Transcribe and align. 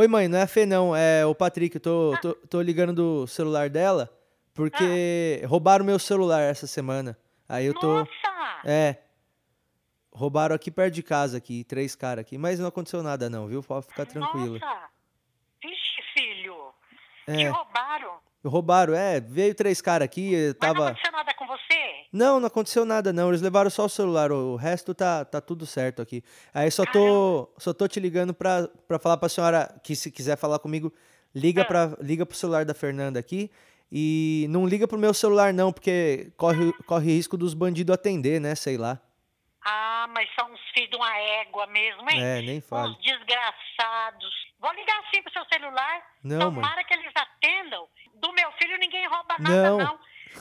Oi, 0.00 0.08
mãe, 0.08 0.28
não 0.28 0.38
é 0.38 0.42
a 0.44 0.46
Fê, 0.46 0.64
não. 0.64 0.96
É 0.96 1.26
o 1.26 1.34
Patrick. 1.34 1.76
Eu 1.76 1.80
tô, 1.82 2.16
tô, 2.22 2.34
tô 2.48 2.62
ligando 2.62 2.94
do 2.94 3.26
celular 3.26 3.68
dela 3.68 4.10
porque 4.54 5.42
roubaram 5.46 5.84
meu 5.84 5.98
celular 5.98 6.40
essa 6.40 6.66
semana. 6.66 7.18
Aí 7.46 7.66
eu 7.66 7.74
tô. 7.74 7.98
Nossa! 7.98 8.10
É. 8.64 8.96
Roubaram 10.10 10.56
aqui 10.56 10.70
perto 10.70 10.94
de 10.94 11.02
casa, 11.02 11.36
aqui, 11.36 11.64
três 11.64 11.94
caras 11.94 12.22
aqui. 12.22 12.38
Mas 12.38 12.58
não 12.58 12.66
aconteceu 12.68 13.02
nada, 13.02 13.28
não, 13.28 13.46
viu? 13.46 13.62
Pode 13.62 13.88
ficar 13.88 14.06
tranquilo. 14.06 14.58
Nossa! 14.58 14.88
Vixe, 15.62 16.02
filho! 16.14 16.56
É. 17.26 17.36
Te 17.36 17.44
roubaram. 17.48 18.18
Roubaram, 18.42 18.94
é. 18.94 19.20
Veio 19.20 19.54
três 19.54 19.82
caras 19.82 20.06
aqui, 20.06 20.32
eu 20.32 20.38
Mas 20.38 20.46
não 20.46 20.54
tava. 20.54 20.88
aconteceu 20.88 21.12
nada 21.12 21.34
com 21.34 21.46
você? 21.46 21.99
Não, 22.12 22.40
não 22.40 22.48
aconteceu 22.48 22.84
nada, 22.84 23.12
não. 23.12 23.28
Eles 23.28 23.40
levaram 23.40 23.70
só 23.70 23.84
o 23.84 23.88
celular. 23.88 24.32
O 24.32 24.56
resto 24.56 24.94
tá, 24.94 25.24
tá 25.24 25.40
tudo 25.40 25.64
certo 25.64 26.02
aqui. 26.02 26.24
Aí 26.52 26.70
só 26.70 26.84
tô, 26.84 27.48
só 27.56 27.72
tô 27.72 27.86
te 27.86 28.00
ligando 28.00 28.34
pra, 28.34 28.68
pra 28.88 28.98
falar 28.98 29.16
pra 29.16 29.28
senhora 29.28 29.72
que 29.84 29.94
se 29.94 30.10
quiser 30.10 30.36
falar 30.36 30.58
comigo, 30.58 30.92
liga, 31.34 31.62
Ah. 31.62 31.64
pra, 31.64 31.96
liga 32.00 32.26
pro 32.26 32.36
celular 32.36 32.64
da 32.64 32.74
Fernanda 32.74 33.18
aqui. 33.20 33.50
E 33.92 34.46
não 34.50 34.66
liga 34.66 34.86
pro 34.88 34.98
meu 34.98 35.12
celular, 35.14 35.52
não, 35.52 35.72
porque 35.72 36.32
corre, 36.36 36.72
corre 36.86 37.12
risco 37.12 37.36
dos 37.36 37.54
bandidos 37.54 37.92
atender, 37.94 38.40
né? 38.40 38.54
Sei 38.54 38.76
lá. 38.76 39.00
Ah, 39.64 40.06
mas 40.14 40.28
são 40.34 40.50
uns 40.52 40.60
filhos 40.72 40.90
de 40.90 40.96
uma 40.96 41.16
égua 41.18 41.66
mesmo, 41.66 42.08
hein? 42.10 42.22
É, 42.22 42.40
nem 42.42 42.60
fale. 42.60 42.90
Uns 42.92 42.98
desgraçados. 43.02 44.30
Vou 44.60 44.72
ligar 44.74 45.00
sim 45.14 45.22
pro 45.22 45.32
seu 45.32 45.44
celular. 45.52 46.02
Não, 46.22 46.38
Tomara 46.38 46.84
que 46.84 46.94
eles 46.94 47.12
atendam. 47.14 47.86
Do 48.20 48.32
meu 48.32 48.50
filho 48.52 48.78
ninguém 48.78 49.06
rouba 49.08 49.36
Não. 49.38 49.50
nada, 49.78 49.84
não. 49.84 49.98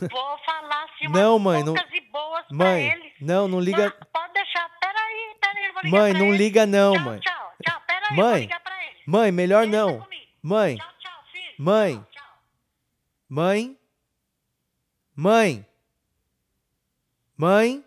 Vou 0.10 0.38
falar 0.46 0.84
assim 0.86 1.08
umas 1.08 1.22
Não, 1.22 1.40
mãe, 1.40 1.64
não- 1.64 1.76
e 1.76 2.02
boas 2.12 2.46
pra 2.48 2.58
Mãe, 2.58 2.92
ele. 2.92 3.14
não, 3.22 3.48
não 3.48 3.60
liga. 3.60 3.84
Não, 4.00 4.08
pode 4.14 4.34
deixar. 4.34 4.70
Peraí, 4.80 5.36
peraí, 5.42 5.66
eu 5.66 5.74
vou 5.74 5.82
ligar 5.84 6.00
Mãe, 6.00 6.12
pra 6.12 6.20
não 6.22 6.32
liga 6.34 6.66
não, 6.66 6.94
tchau, 6.94 7.04
mãe. 7.04 7.20
Tchau, 7.20 7.54
tchau, 7.64 7.82
peraí, 7.88 8.10
eu 8.10 8.16
vou 8.16 8.26
Mãe, 8.26 8.40
ligar 8.42 8.60
pra 8.62 8.74
mãe, 9.08 9.32
melhor 9.32 9.66
Deixa 9.68 9.78
não. 9.86 10.00
comigo. 10.02 10.26
Mãe, 10.42 10.76
Tchau, 10.78 10.88
tchau, 11.00 11.24
filho. 11.32 11.54
Mãe. 11.58 11.94
Tchau, 11.96 12.08
tchau. 12.12 12.24
mãe, 13.30 13.78
mãe, 15.16 15.66
mãe. 17.38 17.84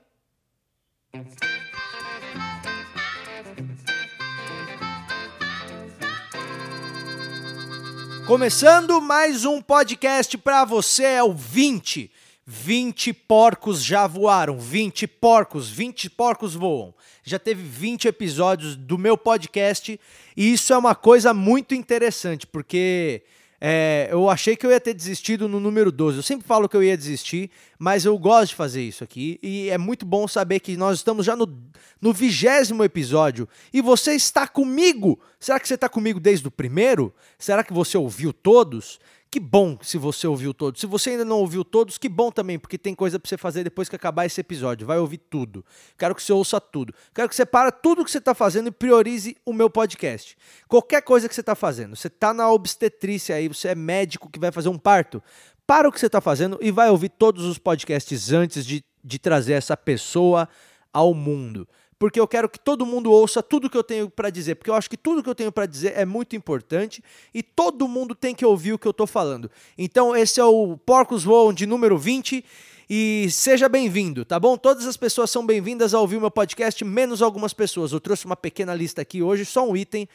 Começando 8.26 9.00
mais 9.00 9.44
um 9.44 9.60
podcast 9.60 10.38
pra 10.38 10.64
você, 10.64 11.02
é 11.02 11.22
o 11.22 11.32
20. 11.32 12.08
20 12.46 13.12
porcos 13.12 13.84
já 13.84 14.06
voaram, 14.06 14.58
20 14.58 15.06
porcos, 15.08 15.68
20 15.68 16.08
porcos 16.10 16.54
voam. 16.54 16.94
Já 17.24 17.38
teve 17.38 17.62
20 17.62 18.06
episódios 18.06 18.76
do 18.76 18.96
meu 18.96 19.18
podcast 19.18 19.98
e 20.36 20.52
isso 20.52 20.72
é 20.72 20.78
uma 20.78 20.94
coisa 20.94 21.34
muito 21.34 21.74
interessante, 21.74 22.46
porque 22.46 23.22
é, 23.64 24.08
eu 24.10 24.28
achei 24.28 24.56
que 24.56 24.66
eu 24.66 24.72
ia 24.72 24.80
ter 24.80 24.92
desistido 24.92 25.46
no 25.46 25.60
número 25.60 25.92
12. 25.92 26.16
Eu 26.16 26.22
sempre 26.24 26.44
falo 26.44 26.68
que 26.68 26.76
eu 26.76 26.82
ia 26.82 26.96
desistir, 26.96 27.48
mas 27.78 28.04
eu 28.04 28.18
gosto 28.18 28.48
de 28.48 28.56
fazer 28.56 28.82
isso 28.82 29.04
aqui 29.04 29.38
e 29.40 29.70
é 29.70 29.78
muito 29.78 30.04
bom 30.04 30.26
saber 30.26 30.58
que 30.58 30.76
nós 30.76 30.98
estamos 30.98 31.24
já 31.24 31.36
no, 31.36 32.12
vigésimo 32.12 32.82
episódio 32.82 33.48
e 33.72 33.80
você 33.80 34.14
está 34.14 34.48
comigo. 34.48 35.16
Será 35.38 35.60
que 35.60 35.68
você 35.68 35.74
está 35.74 35.88
comigo 35.88 36.18
desde 36.18 36.48
o 36.48 36.50
primeiro? 36.50 37.14
Será 37.38 37.62
que 37.62 37.72
você 37.72 37.96
ouviu 37.96 38.32
todos? 38.32 38.98
Que 39.32 39.40
bom 39.40 39.78
se 39.80 39.96
você 39.96 40.26
ouviu 40.26 40.52
todos. 40.52 40.78
Se 40.78 40.86
você 40.86 41.08
ainda 41.08 41.24
não 41.24 41.38
ouviu 41.38 41.64
todos, 41.64 41.96
que 41.96 42.06
bom 42.06 42.30
também, 42.30 42.58
porque 42.58 42.76
tem 42.76 42.94
coisa 42.94 43.18
pra 43.18 43.26
você 43.26 43.38
fazer 43.38 43.64
depois 43.64 43.88
que 43.88 43.96
acabar 43.96 44.26
esse 44.26 44.38
episódio. 44.38 44.86
Vai 44.86 44.98
ouvir 44.98 45.16
tudo. 45.16 45.64
Quero 45.96 46.14
que 46.14 46.22
você 46.22 46.34
ouça 46.34 46.60
tudo. 46.60 46.92
Quero 47.14 47.30
que 47.30 47.34
você 47.34 47.46
para 47.46 47.72
tudo 47.72 48.04
que 48.04 48.10
você 48.10 48.20
tá 48.20 48.34
fazendo 48.34 48.66
e 48.66 48.70
priorize 48.70 49.34
o 49.46 49.54
meu 49.54 49.70
podcast. 49.70 50.36
Qualquer 50.68 51.00
coisa 51.00 51.30
que 51.30 51.34
você 51.34 51.42
tá 51.42 51.54
fazendo. 51.54 51.96
Você 51.96 52.10
tá 52.10 52.34
na 52.34 52.52
obstetrícia 52.52 53.34
aí, 53.34 53.48
você 53.48 53.68
é 53.68 53.74
médico 53.74 54.28
que 54.28 54.38
vai 54.38 54.52
fazer 54.52 54.68
um 54.68 54.76
parto. 54.76 55.22
Para 55.66 55.88
o 55.88 55.92
que 55.92 55.98
você 55.98 56.10
tá 56.10 56.20
fazendo 56.20 56.58
e 56.60 56.70
vai 56.70 56.90
ouvir 56.90 57.08
todos 57.08 57.46
os 57.46 57.56
podcasts 57.56 58.32
antes 58.32 58.66
de, 58.66 58.84
de 59.02 59.18
trazer 59.18 59.54
essa 59.54 59.78
pessoa 59.78 60.46
ao 60.92 61.14
mundo 61.14 61.66
porque 62.02 62.18
eu 62.18 62.26
quero 62.26 62.48
que 62.48 62.58
todo 62.58 62.84
mundo 62.84 63.12
ouça 63.12 63.40
tudo 63.40 63.70
que 63.70 63.76
eu 63.76 63.84
tenho 63.84 64.10
para 64.10 64.28
dizer, 64.28 64.56
porque 64.56 64.68
eu 64.68 64.74
acho 64.74 64.90
que 64.90 64.96
tudo 64.96 65.22
que 65.22 65.30
eu 65.30 65.36
tenho 65.36 65.52
para 65.52 65.66
dizer 65.66 65.92
é 65.96 66.04
muito 66.04 66.34
importante 66.34 67.00
e 67.32 67.44
todo 67.44 67.86
mundo 67.86 68.12
tem 68.12 68.34
que 68.34 68.44
ouvir 68.44 68.72
o 68.72 68.78
que 68.78 68.88
eu 68.88 68.92
tô 68.92 69.06
falando. 69.06 69.48
Então 69.78 70.16
esse 70.16 70.40
é 70.40 70.44
o 70.44 70.76
Porcos 70.78 71.22
Voam 71.22 71.52
de 71.52 71.64
número 71.64 71.96
20 71.96 72.44
e 72.90 73.28
seja 73.30 73.68
bem-vindo, 73.68 74.24
tá 74.24 74.40
bom? 74.40 74.56
Todas 74.56 74.84
as 74.84 74.96
pessoas 74.96 75.30
são 75.30 75.46
bem-vindas 75.46 75.94
a 75.94 76.00
ouvir 76.00 76.16
o 76.16 76.20
meu 76.20 76.30
podcast, 76.32 76.84
menos 76.84 77.22
algumas 77.22 77.54
pessoas. 77.54 77.92
Eu 77.92 78.00
trouxe 78.00 78.26
uma 78.26 78.34
pequena 78.34 78.74
lista 78.74 79.00
aqui 79.00 79.22
hoje, 79.22 79.44
só 79.44 79.64
um 79.64 79.76
item 79.76 80.08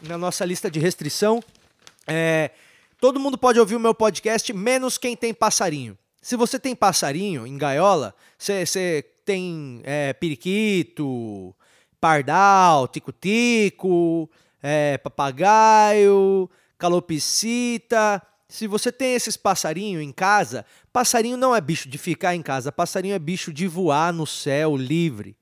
na 0.00 0.16
nossa 0.16 0.46
lista 0.46 0.70
de 0.70 0.80
restrição. 0.80 1.42
É, 2.06 2.52
todo 2.98 3.20
mundo 3.20 3.36
pode 3.36 3.60
ouvir 3.60 3.76
o 3.76 3.80
meu 3.80 3.94
podcast, 3.94 4.50
menos 4.54 4.96
quem 4.96 5.14
tem 5.14 5.34
passarinho. 5.34 5.98
Se 6.22 6.36
você 6.36 6.58
tem 6.58 6.74
passarinho 6.74 7.46
em 7.46 7.58
gaiola, 7.58 8.14
você 8.38 9.04
tem 9.24 9.80
é, 9.84 10.12
periquito, 10.12 11.54
pardal, 12.00 12.86
tico-tico, 12.88 14.28
é, 14.62 14.98
papagaio, 14.98 16.50
calopsita. 16.78 18.22
Se 18.48 18.66
você 18.66 18.92
tem 18.92 19.14
esses 19.14 19.36
passarinhos 19.36 20.02
em 20.02 20.12
casa, 20.12 20.64
passarinho 20.92 21.36
não 21.36 21.56
é 21.56 21.60
bicho 21.60 21.88
de 21.88 21.98
ficar 21.98 22.34
em 22.34 22.42
casa, 22.42 22.70
passarinho 22.70 23.14
é 23.14 23.18
bicho 23.18 23.52
de 23.52 23.66
voar 23.66 24.12
no 24.12 24.26
céu 24.26 24.76
livre. 24.76 25.36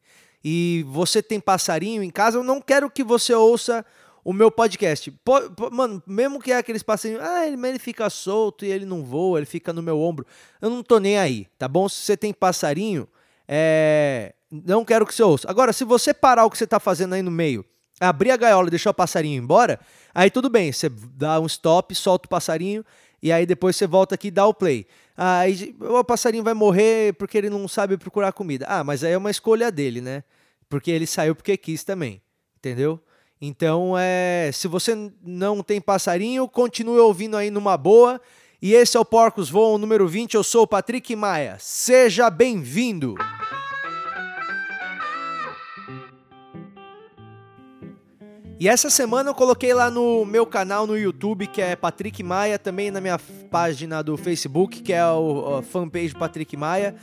E 0.44 0.84
você 0.88 1.22
tem 1.22 1.38
passarinho 1.38 2.03
em 2.03 2.10
casa, 2.10 2.38
eu 2.38 2.44
não 2.44 2.60
quero 2.60 2.91
que 2.91 3.04
você 3.04 3.34
ouça 3.34 3.84
o 4.25 4.32
meu 4.32 4.50
podcast. 4.50 5.10
Po- 5.25 5.50
po- 5.50 5.70
mano, 5.70 6.03
mesmo 6.06 6.41
que 6.41 6.53
é 6.53 6.56
aqueles 6.56 6.82
passarinhos, 6.82 7.22
ah, 7.22 7.47
ele, 7.47 7.66
ele 7.66 7.78
fica 7.78 8.09
solto 8.09 8.64
e 8.64 8.70
ele 8.70 8.84
não 8.84 9.04
voa, 9.04 9.38
ele 9.38 9.47
fica 9.47 9.72
no 9.72 9.82
meu 9.82 10.00
ombro. 10.00 10.26
Eu 10.60 10.70
não 10.70 10.82
tô 10.82 10.99
nem 10.99 11.19
aí, 11.19 11.49
tá 11.59 11.69
bom? 11.69 11.88
Se 11.88 11.97
você 11.97 12.16
tem 12.16 12.32
passarinho, 12.32 13.06
é, 13.54 14.32
não 14.50 14.82
quero 14.82 15.04
que 15.04 15.14
você 15.14 15.22
ouça. 15.22 15.46
Agora, 15.50 15.74
se 15.74 15.84
você 15.84 16.14
parar 16.14 16.46
o 16.46 16.50
que 16.50 16.56
você 16.56 16.66
tá 16.66 16.80
fazendo 16.80 17.12
aí 17.14 17.20
no 17.20 17.30
meio, 17.30 17.62
abrir 18.00 18.30
a 18.30 18.36
gaiola 18.38 18.68
e 18.68 18.70
deixar 18.70 18.88
o 18.88 18.94
passarinho 18.94 19.42
embora, 19.42 19.78
aí 20.14 20.30
tudo 20.30 20.48
bem, 20.48 20.72
você 20.72 20.88
dá 20.88 21.38
um 21.38 21.44
stop, 21.44 21.94
solta 21.94 22.24
o 22.24 22.30
passarinho 22.30 22.82
e 23.22 23.30
aí 23.30 23.44
depois 23.44 23.76
você 23.76 23.86
volta 23.86 24.14
aqui 24.14 24.28
e 24.28 24.30
dá 24.30 24.46
o 24.46 24.54
play. 24.54 24.86
Aí 25.14 25.76
o 25.78 26.02
passarinho 26.02 26.42
vai 26.42 26.54
morrer 26.54 27.12
porque 27.18 27.36
ele 27.36 27.50
não 27.50 27.68
sabe 27.68 27.98
procurar 27.98 28.32
comida. 28.32 28.64
Ah, 28.66 28.82
mas 28.82 29.04
aí 29.04 29.12
é 29.12 29.18
uma 29.18 29.30
escolha 29.30 29.70
dele, 29.70 30.00
né? 30.00 30.24
Porque 30.66 30.90
ele 30.90 31.06
saiu 31.06 31.34
porque 31.34 31.54
quis 31.58 31.84
também, 31.84 32.22
entendeu? 32.56 32.98
Então, 33.38 33.98
é, 33.98 34.48
se 34.50 34.66
você 34.66 34.96
não 35.22 35.62
tem 35.62 35.78
passarinho, 35.78 36.48
continue 36.48 37.00
ouvindo 37.00 37.36
aí 37.36 37.50
numa 37.50 37.76
boa. 37.76 38.19
E 38.62 38.74
esse 38.74 38.96
é 38.96 39.00
o 39.00 39.04
Porcos 39.04 39.50
Voam 39.50 39.76
número 39.76 40.06
20. 40.06 40.34
Eu 40.34 40.44
sou 40.44 40.62
o 40.62 40.66
Patrick 40.68 41.16
Maia. 41.16 41.56
Seja 41.58 42.30
bem-vindo! 42.30 43.16
E 48.60 48.68
essa 48.68 48.88
semana 48.88 49.30
eu 49.30 49.34
coloquei 49.34 49.74
lá 49.74 49.90
no 49.90 50.24
meu 50.24 50.46
canal 50.46 50.86
no 50.86 50.96
YouTube, 50.96 51.48
que 51.48 51.60
é 51.60 51.74
Patrick 51.74 52.22
Maia, 52.22 52.56
também 52.56 52.92
na 52.92 53.00
minha 53.00 53.18
página 53.50 54.00
do 54.00 54.16
Facebook, 54.16 54.80
que 54.80 54.92
é 54.92 55.04
o 55.04 55.56
a 55.56 55.62
fanpage 55.64 56.14
Patrick 56.14 56.56
Maia. 56.56 56.94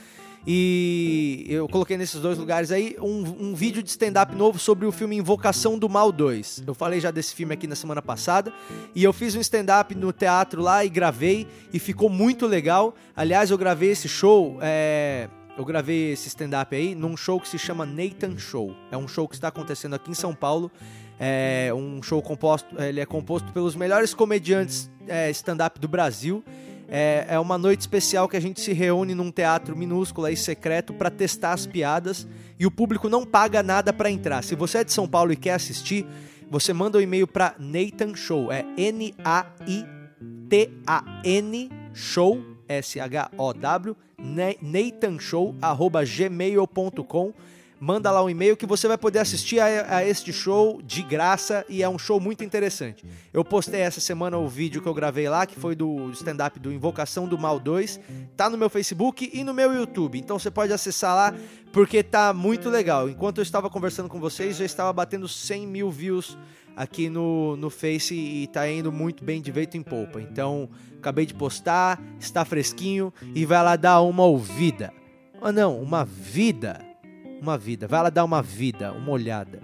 E 0.48 1.46
eu 1.50 1.68
coloquei 1.68 1.98
nesses 1.98 2.20
dois 2.22 2.38
lugares 2.38 2.72
aí 2.72 2.96
um, 3.00 3.50
um 3.50 3.54
vídeo 3.56 3.84
de 3.84 3.90
stand-up 3.90 4.36
novo 4.36 4.58
sobre 4.58 4.86
o 4.86 4.92
filme 4.92 5.16
Invocação 5.18 5.78
do 5.78 5.90
Mal 5.90 6.12
2. 6.12 6.64
Eu 6.66 6.74
falei 6.74 7.00
já 7.00 7.12
desse 7.12 7.36
filme 7.36 7.54
aqui 7.54 7.68
na 7.68 7.76
semana 7.76 8.02
passada. 8.02 8.52
E 8.96 9.04
eu 9.04 9.14
fiz 9.14 9.36
um 9.36 9.42
stand-up 9.42 9.94
no 9.96 10.12
teatro 10.12 10.62
lá 10.62 10.84
e 10.84 10.90
gravei. 10.90 11.48
E 11.74 11.80
ficou 11.80 12.10
muito 12.10 12.48
legal. 12.48 12.96
Aliás, 13.16 13.52
eu 13.52 13.58
gravei 13.58 13.92
esse 13.92 14.08
show. 14.08 14.58
é, 14.62 15.28
Eu 15.58 15.66
gravei 15.66 16.14
esse 16.14 16.30
stand-up 16.30 16.74
aí 16.76 16.96
num 16.96 17.18
show 17.18 17.40
que 17.40 17.48
se 17.50 17.60
chama 17.60 17.86
Nathan 17.86 18.38
Show. 18.38 18.74
É 18.92 18.98
um 18.98 19.08
show 19.08 19.28
que 19.28 19.36
está 19.36 19.50
acontecendo 19.50 19.94
aqui 19.96 20.10
em 20.10 20.16
São 20.16 20.34
Paulo. 20.34 20.72
É 21.20 21.70
um 21.76 22.02
show 22.02 22.22
composto. 22.22 22.82
Ele 22.82 23.02
é 23.02 23.06
composto 23.06 23.52
pelos 23.52 23.76
melhores 23.76 24.14
comediantes 24.14 24.90
é, 25.06 25.30
stand-up 25.32 25.78
do 25.80 25.88
Brasil. 25.88 26.42
É, 26.92 27.26
é 27.30 27.40
uma 27.40 27.58
noite 27.58 27.82
especial 27.82 28.28
que 28.28 28.36
a 28.36 28.40
gente 28.40 28.60
se 28.60 28.74
reúne 28.74 29.14
num 29.14 29.32
teatro 29.32 29.76
minúsculo 29.78 30.28
e 30.28 30.36
secreto 30.36 30.94
para 30.94 31.10
testar 31.12 31.54
as 31.54 31.68
piadas 31.68 32.28
e 32.60 32.66
o 32.66 32.72
público 32.72 33.08
não 33.08 33.26
paga 33.26 33.62
nada 33.62 33.94
para 33.94 34.10
entrar. 34.10 34.44
Se 34.44 34.56
você 34.56 34.80
é 34.80 34.84
de 34.84 34.92
São 34.92 35.08
Paulo 35.08 35.32
e 35.32 35.36
quer 35.36 35.54
assistir, 35.54 36.06
você 36.50 36.74
manda 36.74 36.98
um 36.98 37.02
e-mail 37.02 37.28
para 37.28 37.54
Nathan 37.60 38.16
Show, 38.16 38.52
é 38.52 38.66
N 38.76 39.14
A 39.24 39.46
I 39.68 39.86
T 40.50 40.72
A 40.88 41.22
N 41.24 41.70
Show 41.94 42.42
S 42.68 43.00
H 43.00 43.30
O 43.38 43.54
W 43.54 43.96
Na- 44.18 44.56
Nathan 44.62 45.20
Show 45.20 45.56
arroba 45.62 46.04
gmail.com 46.04 47.34
manda 47.80 48.12
lá 48.12 48.24
um 48.24 48.30
e-mail 48.30 48.58
que 48.58 48.66
você 48.66 48.88
vai 48.88 48.98
poder 48.98 49.20
assistir 49.20 49.60
a, 49.60 49.98
a, 49.98 50.06
este 50.06 50.34
show 50.34 50.82
de 50.82 51.02
graça 51.02 51.66
e 51.70 51.82
é 51.82 51.88
um 51.90 51.98
show 51.98 52.20
muito 52.20 52.44
interessante. 52.44 53.06
Eu 53.32 53.44
postei 53.44 53.82
essa 53.82 54.02
semana 54.02 54.38
o 54.38 54.48
vídeo 54.48 54.82
que 54.82 54.88
eu 54.88 54.94
gravei 54.94 55.30
lá, 55.30 55.46
que 55.46 55.58
foi 55.58 55.76
do 55.76 56.10
stand-up 56.12 56.60
do 56.60 56.72
Invocação 56.72 57.28
do 57.28 57.38
Mal 57.38 57.60
2. 57.60 58.00
Tá 58.36 58.50
no 58.50 58.58
meu 58.58 58.70
Facebook 58.70 59.30
e 59.34 59.44
no 59.44 59.54
meu 59.54 59.74
YouTube. 59.74 60.20
Então 60.20 60.38
você 60.38 60.52
pode 60.52 60.74
acessar 60.74 61.16
lá 61.16 61.34
porque 61.72 62.04
tá 62.04 62.34
muito 62.34 62.70
legal. 62.70 63.10
Enquanto 63.10 63.38
eu 63.38 63.44
estava 63.44 63.70
conversando 63.70 64.10
com 64.10 64.20
vocês, 64.20 64.58
já 64.58 64.66
estava 64.66 64.92
batendo 64.92 65.28
100 65.28 65.68
mil 65.68 65.90
views 65.90 66.38
aqui 66.76 67.10
no, 67.10 67.56
no 67.56 67.70
Face 67.70 68.14
e 68.16 68.48
tá 68.48 68.70
indo 68.70 68.92
muito 68.92 69.24
bem 69.24 69.42
de 69.42 69.52
vento 69.52 69.78
em 69.78 69.84
polpa. 69.84 70.22
Então, 70.22 70.70
acabei 70.98 71.26
de 71.26 71.34
postar, 71.34 72.02
está 72.20 72.44
fresquinho 72.44 73.14
e 73.36 73.46
vai 73.46 73.64
lá 73.64 73.76
dar 73.76 74.02
uma 74.02 74.24
ouvida. 74.24 74.94
Ah, 75.42 75.52
não, 75.52 75.82
uma 75.82 76.04
vida 76.04 76.89
uma 77.42 77.58
vida. 77.58 77.88
Vai 77.88 78.04
lá 78.04 78.10
dar 78.10 78.24
uma 78.24 78.42
vida, 78.42 78.92
uma 78.92 79.12
olhada. 79.12 79.60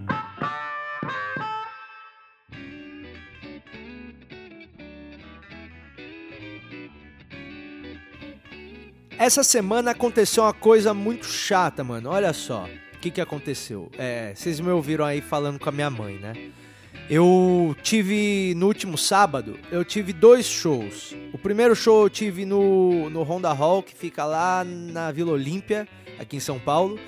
Essa 9.17 9.43
semana 9.43 9.91
aconteceu 9.91 10.43
uma 10.43 10.53
coisa 10.53 10.93
muito 10.93 11.25
chata, 11.25 11.83
mano. 11.83 12.09
Olha 12.09 12.33
só. 12.33 12.67
O 12.93 12.99
que, 12.99 13.09
que 13.11 13.21
aconteceu? 13.21 13.89
É, 13.97 14.33
vocês 14.35 14.59
me 14.59 14.69
ouviram 14.69 15.05
aí 15.05 15.21
falando 15.21 15.59
com 15.59 15.69
a 15.69 15.71
minha 15.71 15.89
mãe, 15.89 16.17
né? 16.17 16.33
Eu 17.07 17.75
tive 17.83 18.53
no 18.57 18.65
último 18.65 18.97
sábado, 18.97 19.59
eu 19.71 19.85
tive 19.85 20.11
dois 20.11 20.47
shows. 20.47 21.15
O 21.31 21.37
primeiro 21.37 21.75
show 21.75 22.03
eu 22.03 22.09
tive 22.09 22.45
no, 22.45 23.09
no 23.11 23.21
Honda 23.21 23.53
Hall, 23.53 23.83
que 23.83 23.95
fica 23.95 24.25
lá 24.25 24.63
na 24.65 25.11
Vila 25.11 25.33
Olímpia, 25.33 25.87
aqui 26.19 26.37
em 26.37 26.39
São 26.39 26.57
Paulo 26.59 26.99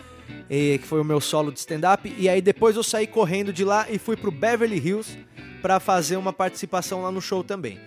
que 0.48 0.86
foi 0.86 1.02
o 1.02 1.06
meu 1.06 1.20
solo 1.20 1.52
de 1.52 1.60
stand-up. 1.60 2.14
E 2.18 2.28
aí 2.30 2.42
depois 2.42 2.76
eu 2.76 2.84
saí 2.84 3.08
correndo 3.08 3.52
de 3.52 3.64
lá 3.64 3.88
e 3.90 3.98
fui 3.98 4.16
pro 4.16 4.32
Beverly 4.32 4.78
Hills 4.78 5.18
para 5.62 5.80
fazer 5.80 6.18
uma 6.18 6.32
participação 6.32 7.02
lá 7.02 7.12
no 7.12 7.22
show 7.22 7.44
também. 7.44 7.80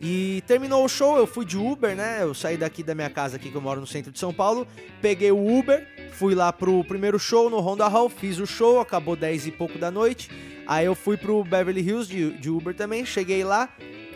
E 0.00 0.42
terminou 0.46 0.84
o 0.84 0.88
show, 0.88 1.16
eu 1.16 1.26
fui 1.26 1.44
de 1.44 1.56
Uber, 1.56 1.96
né? 1.96 2.18
Eu 2.20 2.34
saí 2.34 2.56
daqui 2.56 2.82
da 2.82 2.94
minha 2.94 3.08
casa 3.08 3.36
aqui, 3.36 3.50
que 3.50 3.56
eu 3.56 3.60
moro 3.60 3.80
no 3.80 3.86
centro 3.86 4.12
de 4.12 4.18
São 4.18 4.34
Paulo, 4.34 4.66
peguei 5.00 5.30
o 5.30 5.58
Uber, 5.58 5.86
fui 6.12 6.34
lá 6.34 6.52
pro 6.52 6.84
primeiro 6.84 7.18
show 7.18 7.48
no 7.48 7.58
Honda 7.58 7.88
Hall, 7.88 8.08
fiz 8.08 8.38
o 8.38 8.46
show, 8.46 8.80
acabou 8.80 9.16
10 9.16 9.46
e 9.46 9.50
pouco 9.50 9.78
da 9.78 9.90
noite. 9.90 10.30
Aí 10.66 10.86
eu 10.86 10.94
fui 10.94 11.16
pro 11.16 11.42
Beverly 11.44 11.80
Hills 11.80 12.08
de, 12.08 12.32
de 12.32 12.50
Uber 12.50 12.74
também, 12.74 13.04
cheguei 13.04 13.44
lá, 13.44 13.68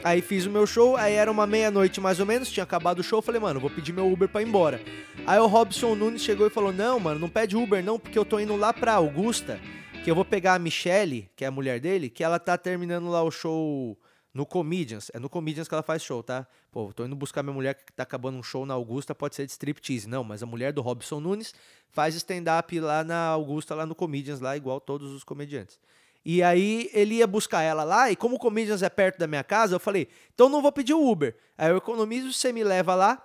Aí 0.03 0.23
fiz 0.23 0.47
o 0.47 0.51
meu 0.51 0.67
show, 0.67 0.97
aí 0.97 1.15
era 1.15 1.31
uma 1.31 1.47
meia-noite 1.47 2.01
mais 2.01 2.21
ou 2.21 2.27
menos, 2.27 2.51
tinha 2.51 2.63
acabado 2.63 3.01
o 3.01 3.03
show, 3.03 3.21
falei, 3.21 3.41
mano, 3.41 3.59
vou 3.59 3.69
pedir 3.69 3.93
meu 3.93 4.11
Uber 4.11 4.29
pra 4.29 4.41
ir 4.41 4.47
embora. 4.47 4.81
Aí 5.27 5.39
o 5.39 5.47
Robson 5.47 5.95
Nunes 5.95 6.23
chegou 6.23 6.47
e 6.47 6.51
falou: 6.51 6.73
Não, 6.73 6.99
mano, 6.99 7.21
não 7.21 7.29
pede 7.29 7.57
Uber 7.57 7.85
não, 7.85 7.99
porque 7.99 8.19
eu 8.19 8.25
tô 8.25 8.39
indo 8.39 8.57
lá 8.57 8.73
pra 8.73 8.95
Augusta, 8.95 9.61
que 10.05 10.11
eu 10.11 10.15
vou 10.15 10.25
pegar 10.25 10.55
a 10.55 10.59
Michelle, 10.59 11.29
que 11.37 11.45
é 11.45 11.49
a 11.49 11.51
mulher 11.51 11.81
dele, 11.81 12.09
que 12.09 12.25
ela 12.25 12.39
tá 12.39 12.57
terminando 12.57 13.09
lá 13.09 13.23
o 13.23 13.31
show 13.31 13.99
no 14.33 14.47
Comedians. 14.47 15.11
É 15.13 15.19
no 15.19 15.29
Comedians 15.29 15.67
que 15.69 15.75
ela 15.75 15.83
faz 15.83 16.03
show, 16.03 16.23
tá? 16.23 16.47
Pô, 16.71 16.93
tô 16.93 17.05
indo 17.05 17.17
buscar 17.17 17.43
minha 17.43 17.53
mulher 17.53 17.75
que 17.75 17.93
tá 17.93 18.05
acabando 18.05 18.39
um 18.39 18.43
show 18.43 18.65
na 18.65 18.75
Augusta, 18.75 19.15
pode 19.15 19.35
ser 19.35 19.45
de 19.45 19.53
striptease. 19.53 20.09
Não, 20.09 20.23
mas 20.23 20.43
a 20.43 20.47
mulher 20.47 20.73
do 20.73 20.81
Robson 20.81 21.19
Nunes 21.21 21.53
faz 21.91 22.15
stand-up 22.15 22.79
lá 22.79 23.03
na 23.03 23.27
Augusta, 23.27 23.75
lá 23.75 23.85
no 23.85 23.95
Comedians, 23.95 24.41
lá 24.41 24.57
igual 24.57 24.81
todos 24.81 25.13
os 25.13 25.25
comediantes. 25.25 25.79
E 26.25 26.43
aí 26.43 26.91
ele 26.93 27.17
ia 27.17 27.27
buscar 27.27 27.63
ela 27.63 27.85
lá, 27.85 28.11
e 28.11 28.17
como 28.17 28.37
o 28.37 28.39
Comedians 28.39 28.83
é 28.83 28.89
perto 28.89 29.19
da 29.19 29.27
minha 29.27 29.45
casa, 29.45 29.75
eu 29.75 29.81
falei, 29.81 30.09
então 30.35 30.49
não 30.49 30.61
vou 30.61 30.73
pedir 30.73 30.95
o 30.95 31.11
Uber. 31.11 31.37
Aí 31.57 31.71
eu 31.71 31.77
economizo, 31.77 32.33
você 32.33 32.53
me 32.53 32.63
leva 32.63 32.95
lá, 32.95 33.25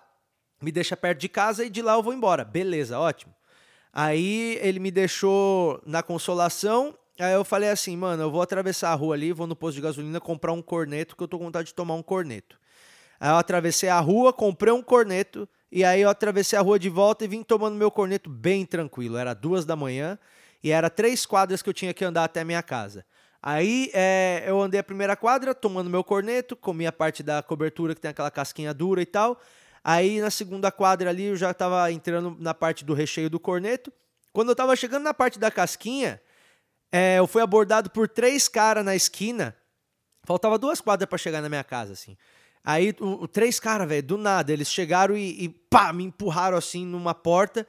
me 0.61 0.71
deixa 0.71 0.95
perto 0.95 1.19
de 1.19 1.27
casa 1.27 1.65
e 1.65 1.69
de 1.69 1.81
lá 1.81 1.93
eu 1.93 2.03
vou 2.03 2.13
embora. 2.13 2.45
Beleza, 2.45 2.97
ótimo. 2.97 3.33
Aí 3.91 4.57
ele 4.61 4.79
me 4.79 4.89
deixou 4.89 5.81
na 5.85 6.01
consolação. 6.01 6.97
Aí 7.19 7.33
eu 7.33 7.43
falei 7.43 7.69
assim, 7.69 7.95
mano, 7.95 8.23
eu 8.23 8.31
vou 8.31 8.41
atravessar 8.41 8.91
a 8.91 8.95
rua 8.95 9.13
ali, 9.13 9.31
vou 9.33 9.45
no 9.45 9.55
posto 9.55 9.75
de 9.75 9.81
gasolina 9.81 10.19
comprar 10.19 10.53
um 10.53 10.61
corneto, 10.61 11.15
que 11.15 11.21
eu 11.21 11.27
tô 11.27 11.37
com 11.37 11.45
vontade 11.45 11.67
de 11.67 11.73
tomar 11.75 11.93
um 11.95 12.01
corneto. 12.01 12.57
Aí 13.19 13.29
eu 13.29 13.35
atravessei 13.35 13.89
a 13.89 13.99
rua, 13.99 14.33
comprei 14.33 14.73
um 14.73 14.81
corneto, 14.81 15.47
e 15.71 15.83
aí 15.83 16.01
eu 16.01 16.09
atravessei 16.09 16.57
a 16.57 16.61
rua 16.61 16.79
de 16.79 16.89
volta 16.89 17.23
e 17.25 17.27
vim 17.27 17.43
tomando 17.43 17.75
meu 17.75 17.91
corneto 17.91 18.29
bem 18.29 18.65
tranquilo. 18.65 19.17
Era 19.17 19.33
duas 19.33 19.65
da 19.65 19.75
manhã 19.75 20.17
e 20.63 20.71
era 20.71 20.89
três 20.89 21.25
quadras 21.25 21.61
que 21.61 21.69
eu 21.69 21.73
tinha 21.73 21.93
que 21.93 22.05
andar 22.05 22.23
até 22.23 22.41
a 22.41 22.45
minha 22.45 22.63
casa. 22.63 23.05
Aí 23.41 23.91
é, 23.93 24.45
eu 24.47 24.61
andei 24.61 24.79
a 24.79 24.83
primeira 24.83 25.17
quadra, 25.17 25.53
tomando 25.53 25.89
meu 25.89 26.03
corneto, 26.03 26.55
comi 26.55 26.87
a 26.87 26.91
parte 26.93 27.21
da 27.21 27.43
cobertura 27.43 27.93
que 27.93 27.99
tem 27.99 28.11
aquela 28.11 28.31
casquinha 28.31 28.73
dura 28.73 29.01
e 29.01 29.05
tal. 29.05 29.41
Aí 29.83 30.21
na 30.21 30.31
segunda 30.31 30.71
quadra 30.71 31.09
ali 31.09 31.25
eu 31.25 31.35
já 31.35 31.51
estava 31.51 31.91
entrando 31.91 32.37
na 32.39 32.53
parte 32.53 32.85
do 32.85 32.93
recheio 32.93 33.29
do 33.29 33.37
corneto. 33.39 33.91
Quando 34.31 34.47
eu 34.47 34.53
estava 34.53 34.73
chegando 34.77 35.03
na 35.03 35.13
parte 35.13 35.37
da 35.37 35.51
casquinha, 35.51 36.21
é, 36.89 37.19
eu 37.19 37.27
fui 37.27 37.41
abordado 37.41 37.89
por 37.89 38.07
três 38.07 38.47
caras 38.47 38.85
na 38.85 38.95
esquina. 38.95 39.53
Faltava 40.23 40.57
duas 40.57 40.79
quadras 40.79 41.09
para 41.09 41.17
chegar 41.17 41.41
na 41.41 41.49
minha 41.49 41.63
casa, 41.65 41.91
assim. 41.91 42.15
Aí, 42.63 42.95
o, 43.01 43.23
o 43.23 43.27
três 43.27 43.59
caras, 43.59 43.89
velho, 43.89 44.03
do 44.03 44.17
nada, 44.17 44.53
eles 44.53 44.71
chegaram 44.71 45.17
e, 45.17 45.43
e 45.43 45.49
pá, 45.49 45.91
me 45.91 46.05
empurraram 46.05 46.57
assim 46.57 46.85
numa 46.85 47.13
porta 47.13 47.67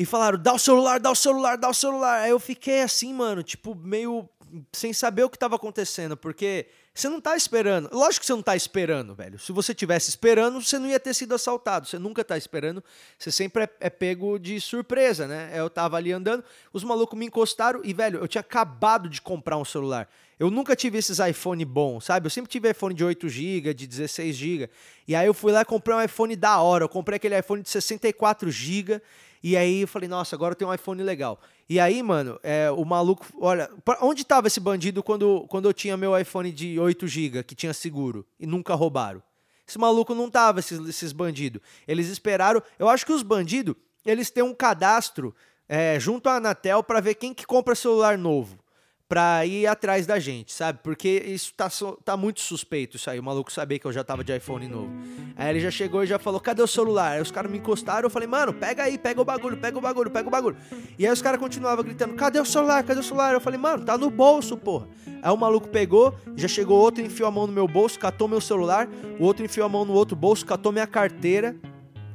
e 0.00 0.06
falaram: 0.06 0.38
dá 0.38 0.54
o 0.54 0.58
celular, 0.58 0.98
dá 0.98 1.10
o 1.10 1.14
celular, 1.14 1.58
dá 1.58 1.68
o 1.68 1.74
celular. 1.74 2.22
Aí 2.22 2.30
eu 2.30 2.40
fiquei 2.40 2.80
assim, 2.80 3.12
mano, 3.12 3.42
tipo, 3.42 3.74
meio 3.74 4.26
sem 4.72 4.94
saber 4.94 5.24
o 5.24 5.28
que 5.28 5.36
estava 5.36 5.56
acontecendo, 5.56 6.16
porque 6.16 6.66
você 6.94 7.06
não 7.06 7.20
tá 7.20 7.36
esperando. 7.36 7.90
Lógico 7.92 8.20
que 8.20 8.26
você 8.26 8.32
não 8.32 8.42
tá 8.42 8.56
esperando, 8.56 9.14
velho. 9.14 9.38
Se 9.38 9.52
você 9.52 9.74
tivesse 9.74 10.08
esperando, 10.08 10.60
você 10.60 10.78
não 10.78 10.88
ia 10.88 10.98
ter 10.98 11.12
sido 11.12 11.34
assaltado. 11.34 11.86
Você 11.86 11.98
nunca 11.98 12.24
tá 12.24 12.36
esperando. 12.38 12.82
Você 13.18 13.30
sempre 13.30 13.64
é, 13.64 13.70
é 13.78 13.90
pego 13.90 14.38
de 14.38 14.58
surpresa, 14.58 15.28
né? 15.28 15.52
Eu 15.54 15.68
tava 15.68 15.98
ali 15.98 16.12
andando, 16.12 16.42
os 16.72 16.82
malucos 16.82 17.18
me 17.18 17.26
encostaram 17.26 17.82
e, 17.84 17.92
velho, 17.92 18.20
eu 18.20 18.26
tinha 18.26 18.40
acabado 18.40 19.06
de 19.06 19.20
comprar 19.20 19.58
um 19.58 19.66
celular. 19.66 20.08
Eu 20.38 20.50
nunca 20.50 20.74
tive 20.74 20.96
esses 20.96 21.18
iPhone 21.18 21.62
bons, 21.66 22.06
sabe? 22.06 22.26
Eu 22.26 22.30
sempre 22.30 22.50
tive 22.50 22.70
iPhone 22.70 22.94
de 22.94 23.04
8 23.04 23.28
GB, 23.28 23.74
de 23.74 23.86
16 23.86 24.34
GB. 24.34 24.70
E 25.06 25.14
aí 25.14 25.26
eu 25.26 25.34
fui 25.34 25.52
lá 25.52 25.60
e 25.60 25.64
comprei 25.66 25.94
um 25.94 26.02
iPhone 26.02 26.34
da 26.34 26.58
hora. 26.58 26.84
Eu 26.84 26.88
comprei 26.88 27.16
aquele 27.16 27.38
iPhone 27.38 27.62
de 27.62 27.68
64 27.68 28.50
GB 28.50 29.02
e 29.42 29.56
aí 29.56 29.82
eu 29.82 29.88
falei, 29.88 30.08
nossa, 30.08 30.36
agora 30.36 30.52
eu 30.52 30.56
tenho 30.56 30.70
um 30.70 30.74
iPhone 30.74 31.02
legal. 31.02 31.40
E 31.68 31.80
aí, 31.80 32.02
mano, 32.02 32.38
é, 32.42 32.70
o 32.70 32.84
maluco. 32.84 33.26
Olha, 33.40 33.70
onde 34.02 34.24
tava 34.24 34.48
esse 34.48 34.60
bandido 34.60 35.02
quando, 35.02 35.46
quando 35.48 35.68
eu 35.68 35.72
tinha 35.72 35.96
meu 35.96 36.18
iPhone 36.18 36.52
de 36.52 36.78
8 36.78 37.06
GB, 37.06 37.42
que 37.44 37.54
tinha 37.54 37.72
seguro, 37.72 38.26
e 38.38 38.46
nunca 38.46 38.74
roubaram? 38.74 39.22
Esse 39.66 39.78
maluco 39.78 40.14
não 40.14 40.28
tava, 40.28 40.58
esses, 40.58 40.78
esses 40.88 41.12
bandidos. 41.12 41.62
Eles 41.86 42.08
esperaram. 42.08 42.62
Eu 42.78 42.88
acho 42.88 43.06
que 43.06 43.12
os 43.12 43.22
bandidos, 43.22 43.76
eles 44.04 44.30
têm 44.30 44.42
um 44.42 44.52
cadastro 44.52 45.34
é, 45.68 45.98
junto 45.98 46.28
à 46.28 46.36
Anatel 46.36 46.82
para 46.82 47.00
ver 47.00 47.14
quem 47.14 47.32
que 47.32 47.46
compra 47.46 47.74
celular 47.74 48.18
novo 48.18 48.58
pra 49.10 49.44
ir 49.44 49.66
atrás 49.66 50.06
da 50.06 50.20
gente, 50.20 50.52
sabe? 50.52 50.78
Porque 50.84 51.20
isso 51.26 51.52
tá, 51.56 51.68
tá 52.04 52.16
muito 52.16 52.40
suspeito, 52.40 52.96
isso 52.96 53.10
aí. 53.10 53.18
O 53.18 53.22
maluco 53.24 53.50
sabia 53.50 53.76
que 53.76 53.84
eu 53.84 53.92
já 53.92 54.04
tava 54.04 54.22
de 54.22 54.34
iPhone 54.36 54.68
novo. 54.68 54.92
Aí 55.34 55.50
ele 55.50 55.58
já 55.58 55.68
chegou 55.68 56.04
e 56.04 56.06
já 56.06 56.16
falou: 56.16 56.38
cadê 56.38 56.62
o 56.62 56.66
celular? 56.66 57.14
Aí 57.14 57.20
os 57.20 57.32
caras 57.32 57.50
me 57.50 57.58
encostaram, 57.58 58.06
eu 58.06 58.10
falei, 58.10 58.28
mano, 58.28 58.54
pega 58.54 58.84
aí, 58.84 58.96
pega 58.96 59.20
o 59.20 59.24
bagulho, 59.24 59.56
pega 59.56 59.76
o 59.76 59.80
bagulho, 59.80 60.12
pega 60.12 60.28
o 60.28 60.30
bagulho. 60.30 60.56
E 60.96 61.04
aí 61.04 61.12
os 61.12 61.20
caras 61.20 61.40
continuavam 61.40 61.84
gritando: 61.84 62.14
cadê 62.14 62.38
o 62.38 62.44
celular? 62.44 62.84
Cadê 62.84 63.00
o 63.00 63.02
celular? 63.02 63.34
Eu 63.34 63.40
falei, 63.40 63.58
mano, 63.58 63.84
tá 63.84 63.98
no 63.98 64.10
bolso, 64.10 64.56
porra. 64.56 64.86
Aí 65.20 65.32
o 65.32 65.36
maluco 65.36 65.66
pegou, 65.66 66.14
já 66.36 66.46
chegou 66.46 66.78
outro, 66.78 67.02
enfiou 67.02 67.28
a 67.28 67.32
mão 67.32 67.48
no 67.48 67.52
meu 67.52 67.66
bolso, 67.66 67.98
catou 67.98 68.28
meu 68.28 68.40
celular, 68.40 68.88
o 69.18 69.24
outro 69.24 69.44
enfiou 69.44 69.66
a 69.66 69.68
mão 69.68 69.84
no 69.84 69.92
outro 69.92 70.14
bolso, 70.14 70.46
catou 70.46 70.70
minha 70.70 70.86
carteira 70.86 71.56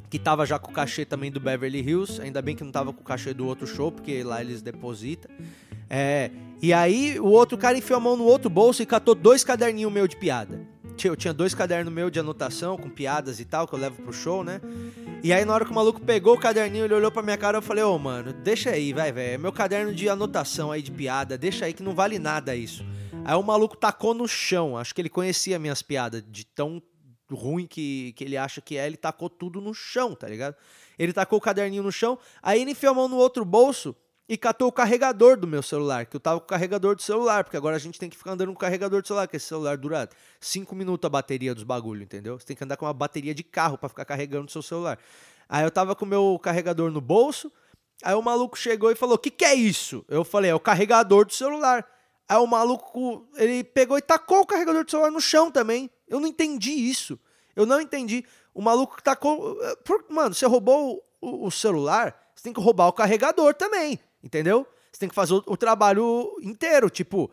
que 0.10 0.18
tava 0.18 0.46
já 0.46 0.58
com 0.58 0.72
o 0.72 0.74
cachê 0.74 1.04
também 1.04 1.30
do 1.30 1.42
Beverly 1.42 1.82
Hills, 1.82 2.22
ainda 2.22 2.42
bem 2.42 2.56
que 2.56 2.64
não 2.64 2.72
tava 2.72 2.94
com 2.94 3.02
o 3.02 3.04
cachê 3.04 3.34
do 3.34 3.46
outro 3.46 3.68
show, 3.68 3.92
porque 3.92 4.24
lá 4.24 4.40
eles 4.40 4.62
depositam. 4.62 5.30
É, 5.98 6.30
e 6.62 6.74
aí 6.74 7.18
o 7.22 7.28
outro 7.28 7.58
cara 7.58 7.78
enfiou 7.78 7.96
a 7.96 8.02
mão 8.02 8.18
no 8.18 8.26
outro 8.26 8.50
bolso 8.50 8.84
e 8.84 8.86
catou 8.86 9.16
dois 9.16 9.46
caderninhos 9.46 9.90
meu 9.94 10.06
de 10.10 10.18
piada. 10.18 10.68
Eu 11.02 11.16
tinha 11.16 11.34
dois 11.34 11.54
cadernos 11.54 11.94
meu 11.94 12.10
de 12.10 12.20
anotação 12.20 12.78
com 12.78 12.90
piadas 12.90 13.40
e 13.40 13.46
tal, 13.46 13.66
que 13.66 13.74
eu 13.74 13.80
levo 13.80 14.02
pro 14.02 14.12
show, 14.12 14.44
né? 14.44 14.60
E 15.24 15.32
aí 15.32 15.46
na 15.46 15.54
hora 15.54 15.64
que 15.64 15.72
o 15.72 15.74
maluco 15.74 16.02
pegou 16.02 16.36
o 16.36 16.38
caderninho, 16.38 16.84
ele 16.84 16.94
olhou 16.94 17.10
pra 17.10 17.22
minha 17.22 17.38
cara, 17.38 17.60
eu 17.60 17.62
falei, 17.62 17.82
ô 17.82 17.94
oh, 17.94 18.00
mano, 18.00 18.34
deixa 18.34 18.72
aí, 18.72 18.92
vai, 18.92 19.10
velho. 19.14 19.36
É 19.36 19.38
meu 19.38 19.54
caderno 19.54 19.94
de 19.94 20.10
anotação 20.10 20.70
aí 20.70 20.82
de 20.82 20.92
piada, 20.92 21.38
deixa 21.38 21.64
aí 21.64 21.72
que 21.72 21.84
não 21.84 21.96
vale 21.96 22.20
nada 22.20 22.54
isso. 22.58 22.86
Aí 23.24 23.36
o 23.36 23.44
maluco 23.44 23.78
tacou 23.78 24.14
no 24.14 24.28
chão, 24.28 24.78
acho 24.78 24.94
que 24.94 25.02
ele 25.02 25.10
conhecia 25.10 25.58
minhas 25.58 25.82
piadas, 25.82 26.22
de 26.28 26.46
tão 26.46 26.82
ruim 27.32 27.68
que, 27.68 28.12
que 28.18 28.24
ele 28.26 28.36
acha 28.36 28.60
que 28.60 28.78
é, 28.78 28.86
ele 28.86 28.98
tacou 28.98 29.30
tudo 29.30 29.62
no 29.62 29.74
chão, 29.74 30.14
tá 30.14 30.28
ligado? 30.28 30.56
Ele 31.00 31.14
tacou 31.14 31.40
o 31.40 31.42
caderninho 31.42 31.84
no 31.84 31.92
chão, 31.92 32.20
aí 32.44 32.62
ele 32.62 32.72
enfiou 32.72 32.92
a 32.92 32.96
mão 32.96 33.08
no 33.08 33.16
outro 33.16 33.46
bolso 33.46 33.96
e 34.28 34.38
catou 34.38 34.68
o 34.68 34.72
carregador 34.72 35.38
do 35.38 35.46
meu 35.46 35.62
celular, 35.62 36.06
que 36.06 36.16
eu 36.16 36.20
tava 36.20 36.40
com 36.40 36.46
o 36.46 36.50
carregador 36.50 36.96
do 36.96 37.02
celular, 37.02 37.44
porque 37.44 37.58
agora 37.58 37.76
a 37.76 37.80
gente 37.80 38.00
tem 38.00 38.10
que 38.10 38.18
ficar 38.18 38.32
andando 38.32 38.48
com 38.48 38.56
o 38.56 38.60
carregador 38.60 39.02
do 39.02 39.08
celular, 39.08 39.28
que 39.28 39.38
esse 39.38 39.46
celular 39.46 39.78
dura 39.78 40.10
5 40.40 40.76
minutos 40.76 41.06
a 41.06 41.10
bateria 41.10 41.54
dos 41.54 41.64
bagulho, 41.64 42.04
entendeu? 42.04 42.40
Você 42.40 42.46
tem 42.46 42.56
que 42.56 42.64
andar 42.64 42.76
com 42.78 42.86
uma 42.86 42.94
bateria 42.94 43.36
de 43.36 43.44
carro 43.44 43.78
para 43.78 43.90
ficar 43.90 44.06
carregando 44.06 44.48
o 44.48 44.52
seu 44.52 44.64
celular. 44.64 44.98
Aí 45.48 45.64
eu 45.64 45.70
tava 45.70 45.96
com 45.96 46.06
o 46.06 46.08
meu 46.08 46.40
carregador 46.42 46.90
no 46.90 47.00
bolso, 47.00 47.52
aí 48.04 48.16
o 48.16 48.22
maluco 48.22 48.58
chegou 48.58 48.92
e 48.92 48.96
falou: 48.96 49.18
"Que 49.18 49.30
que 49.30 49.46
é 49.46 49.54
isso?" 49.54 50.04
Eu 50.10 50.24
falei: 50.24 50.50
"É 50.50 50.56
o 50.56 50.60
carregador 50.60 51.26
do 51.26 51.34
celular". 51.34 51.86
Aí 52.28 52.38
o 52.38 52.48
maluco, 52.48 53.28
ele 53.36 53.64
pegou 53.64 53.98
e 53.98 54.02
tacou 54.02 54.42
o 54.42 54.46
carregador 54.48 54.84
do 54.84 54.90
celular 54.90 55.12
no 55.12 55.22
chão 55.22 55.52
também. 55.52 55.90
Eu 56.08 56.20
não 56.20 56.28
entendi 56.28 56.72
isso. 56.72 57.20
Eu 57.56 57.68
não 57.68 57.80
entendi. 57.80 58.26
O 58.54 58.62
maluco 58.62 59.02
tacou, 59.02 59.58
mano, 60.10 60.34
você 60.34 60.46
roubou 60.48 61.04
o 61.22 61.52
celular, 61.52 62.16
você 62.34 62.44
tem 62.44 62.54
que 62.54 62.60
roubar 62.60 62.88
o 62.88 62.94
carregador 62.94 63.54
também. 63.54 64.00
Entendeu? 64.26 64.68
Você 64.92 65.00
tem 65.00 65.10
que 65.10 65.14
fazer 65.14 65.36
o, 65.36 65.44
o 65.46 65.56
trabalho 65.56 66.36
inteiro, 66.42 66.90
tipo, 66.90 67.30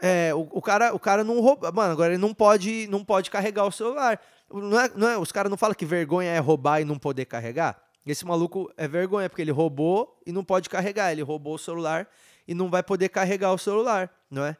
é, 0.00 0.34
o, 0.34 0.48
o, 0.52 0.62
cara, 0.62 0.94
o 0.94 0.98
cara 0.98 1.22
não 1.22 1.38
rouba. 1.40 1.70
Mano, 1.70 1.92
agora 1.92 2.14
ele 2.14 2.20
não 2.20 2.32
pode, 2.32 2.86
não 2.88 3.04
pode 3.04 3.30
carregar 3.30 3.66
o 3.66 3.70
celular. 3.70 4.18
Não 4.50 4.80
é, 4.80 4.90
não 4.96 5.08
é, 5.08 5.18
os 5.18 5.30
caras 5.30 5.50
não 5.50 5.58
falam 5.58 5.74
que 5.74 5.84
vergonha 5.84 6.30
é 6.30 6.38
roubar 6.38 6.80
e 6.80 6.84
não 6.84 6.98
poder 6.98 7.26
carregar? 7.26 7.80
Esse 8.06 8.24
maluco 8.24 8.72
é 8.76 8.88
vergonha, 8.88 9.28
porque 9.28 9.42
ele 9.42 9.50
roubou 9.50 10.18
e 10.26 10.32
não 10.32 10.42
pode 10.42 10.70
carregar. 10.70 11.12
Ele 11.12 11.20
roubou 11.22 11.54
o 11.54 11.58
celular 11.58 12.08
e 12.48 12.54
não 12.54 12.70
vai 12.70 12.82
poder 12.82 13.10
carregar 13.10 13.52
o 13.52 13.58
celular, 13.58 14.10
não 14.30 14.44
é? 14.44 14.56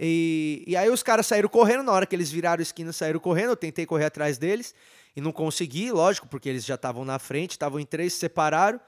E, 0.00 0.64
e 0.66 0.76
aí 0.76 0.88
os 0.88 1.02
caras 1.02 1.26
saíram 1.26 1.48
correndo, 1.48 1.82
na 1.82 1.92
hora 1.92 2.06
que 2.06 2.16
eles 2.16 2.30
viraram 2.30 2.62
esquina, 2.62 2.92
saíram 2.92 3.20
correndo. 3.20 3.50
Eu 3.50 3.56
tentei 3.56 3.84
correr 3.84 4.06
atrás 4.06 4.38
deles 4.38 4.74
e 5.14 5.20
não 5.20 5.32
consegui, 5.32 5.92
lógico, 5.92 6.26
porque 6.26 6.48
eles 6.48 6.64
já 6.64 6.76
estavam 6.76 7.04
na 7.04 7.18
frente, 7.18 7.52
estavam 7.52 7.78
em 7.78 7.84
três, 7.84 8.14
se 8.14 8.20
separaram. 8.20 8.80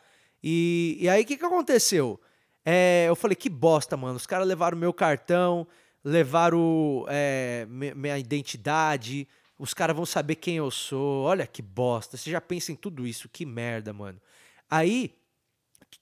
E, 0.43 0.97
e 0.99 1.09
aí 1.09 1.23
o 1.23 1.27
que, 1.27 1.37
que 1.37 1.45
aconteceu? 1.45 2.19
É, 2.65 3.07
eu 3.09 3.17
falei, 3.17 3.35
que 3.35 3.49
bosta, 3.49 3.97
mano. 3.97 4.17
Os 4.17 4.27
caras 4.27 4.47
levaram 4.47 4.77
meu 4.77 4.93
cartão, 4.93 5.67
levaram 6.05 7.05
é, 7.09 7.67
minha 7.69 8.19
identidade, 8.19 9.27
os 9.59 9.75
caras 9.75 9.95
vão 9.95 10.07
saber 10.07 10.37
quem 10.37 10.57
eu 10.57 10.71
sou. 10.71 11.25
Olha 11.25 11.47
que 11.47 11.63
bosta. 11.63 12.17
Você 12.17 12.31
já 12.31 12.41
pensa 12.41 12.73
em 12.73 12.77
tudo 12.77 13.07
isso, 13.07 13.29
que 13.29 13.45
merda, 13.45 13.93
mano. 13.93 14.21
Aí, 14.69 15.15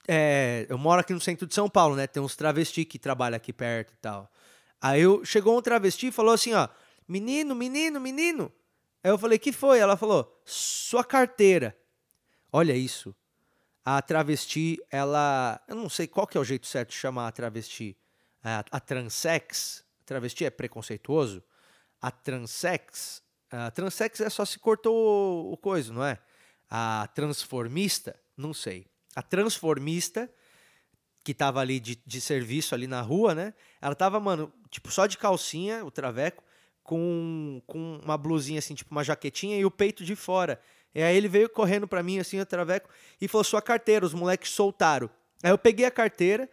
é, 0.07 0.67
eu 0.69 0.79
moro 0.79 1.01
aqui 1.01 1.13
no 1.13 1.21
centro 1.21 1.47
de 1.47 1.55
São 1.55 1.69
Paulo, 1.69 1.97
né? 1.97 2.07
Tem 2.07 2.23
uns 2.23 2.37
travesti 2.37 2.85
que 2.85 2.99
trabalham 2.99 3.37
aqui 3.37 3.53
perto 3.53 3.93
e 3.93 3.97
tal. 3.97 4.31
Aí 4.81 5.01
eu, 5.01 5.25
chegou 5.25 5.59
um 5.59 5.63
travesti 5.63 6.09
e 6.09 6.13
falou 6.13 6.33
assim, 6.33 6.55
ó, 6.55 6.69
menino, 7.07 7.55
menino, 7.55 8.01
menino. 8.01 8.53
Aí 9.03 9.11
eu 9.11 9.19
falei, 9.19 9.39
que 9.39 9.53
foi? 9.53 9.79
Ela 9.79 9.97
falou, 9.97 10.41
sua 10.45 11.03
carteira. 11.05 11.77
Olha 12.53 12.75
isso. 12.75 13.15
A 13.91 14.03
travesti, 14.03 14.79
ela, 14.91 15.59
eu 15.67 15.75
não 15.75 15.89
sei 15.89 16.07
qual 16.07 16.27
que 16.27 16.37
é 16.37 16.41
o 16.41 16.45
jeito 16.45 16.67
certo 16.67 16.91
de 16.91 16.97
chamar 16.97 17.27
a 17.27 17.33
travesti. 17.33 17.97
A, 18.45 18.63
a 18.71 18.79
transex, 18.79 19.83
travesti 20.05 20.45
é 20.45 20.51
preconceituoso. 20.51 21.43
A 21.99 22.11
transex, 22.11 23.23
a 23.51 23.71
transex 23.71 24.21
é 24.21 24.29
só 24.29 24.45
se 24.45 24.59
cortou 24.59 25.51
o, 25.51 25.57
coisa, 25.57 25.91
não 25.91 26.05
é? 26.05 26.19
A 26.69 27.09
transformista, 27.15 28.15
não 28.37 28.53
sei. 28.53 28.87
A 29.17 29.23
transformista, 29.23 30.31
que 31.25 31.33
tava 31.33 31.61
ali 31.61 31.81
de, 31.81 31.97
de 32.05 32.21
serviço 32.21 32.75
ali 32.75 32.87
na 32.87 33.01
rua, 33.01 33.35
né? 33.35 33.55
Ela 33.81 33.95
tava, 33.95 34.21
mano, 34.21 34.53
tipo, 34.69 34.93
só 34.93 35.07
de 35.07 35.17
calcinha, 35.17 35.83
o 35.83 35.91
traveco, 35.91 36.45
com, 36.83 37.63
com 37.67 38.01
uma 38.05 38.19
blusinha 38.19 38.59
assim, 38.59 38.75
tipo 38.75 38.91
uma 38.91 39.03
jaquetinha 39.03 39.59
e 39.59 39.65
o 39.65 39.71
peito 39.71 40.05
de 40.05 40.15
fora. 40.15 40.61
E 40.95 41.03
aí 41.03 41.17
ele 41.17 41.29
veio 41.29 41.49
correndo 41.49 41.87
pra 41.87 42.03
mim, 42.03 42.19
assim, 42.19 42.41
o 42.41 42.47
traveco, 42.47 42.89
e 43.21 43.29
falou: 43.29 43.45
sua 43.45 43.63
carteira, 43.63 44.05
os 44.05 44.15
moleques 44.15 44.51
soltaram. 44.51 45.11
Aí 45.43 45.51
eu 45.51 45.59
peguei 45.59 45.87
a 45.87 45.91
carteira, 45.91 46.49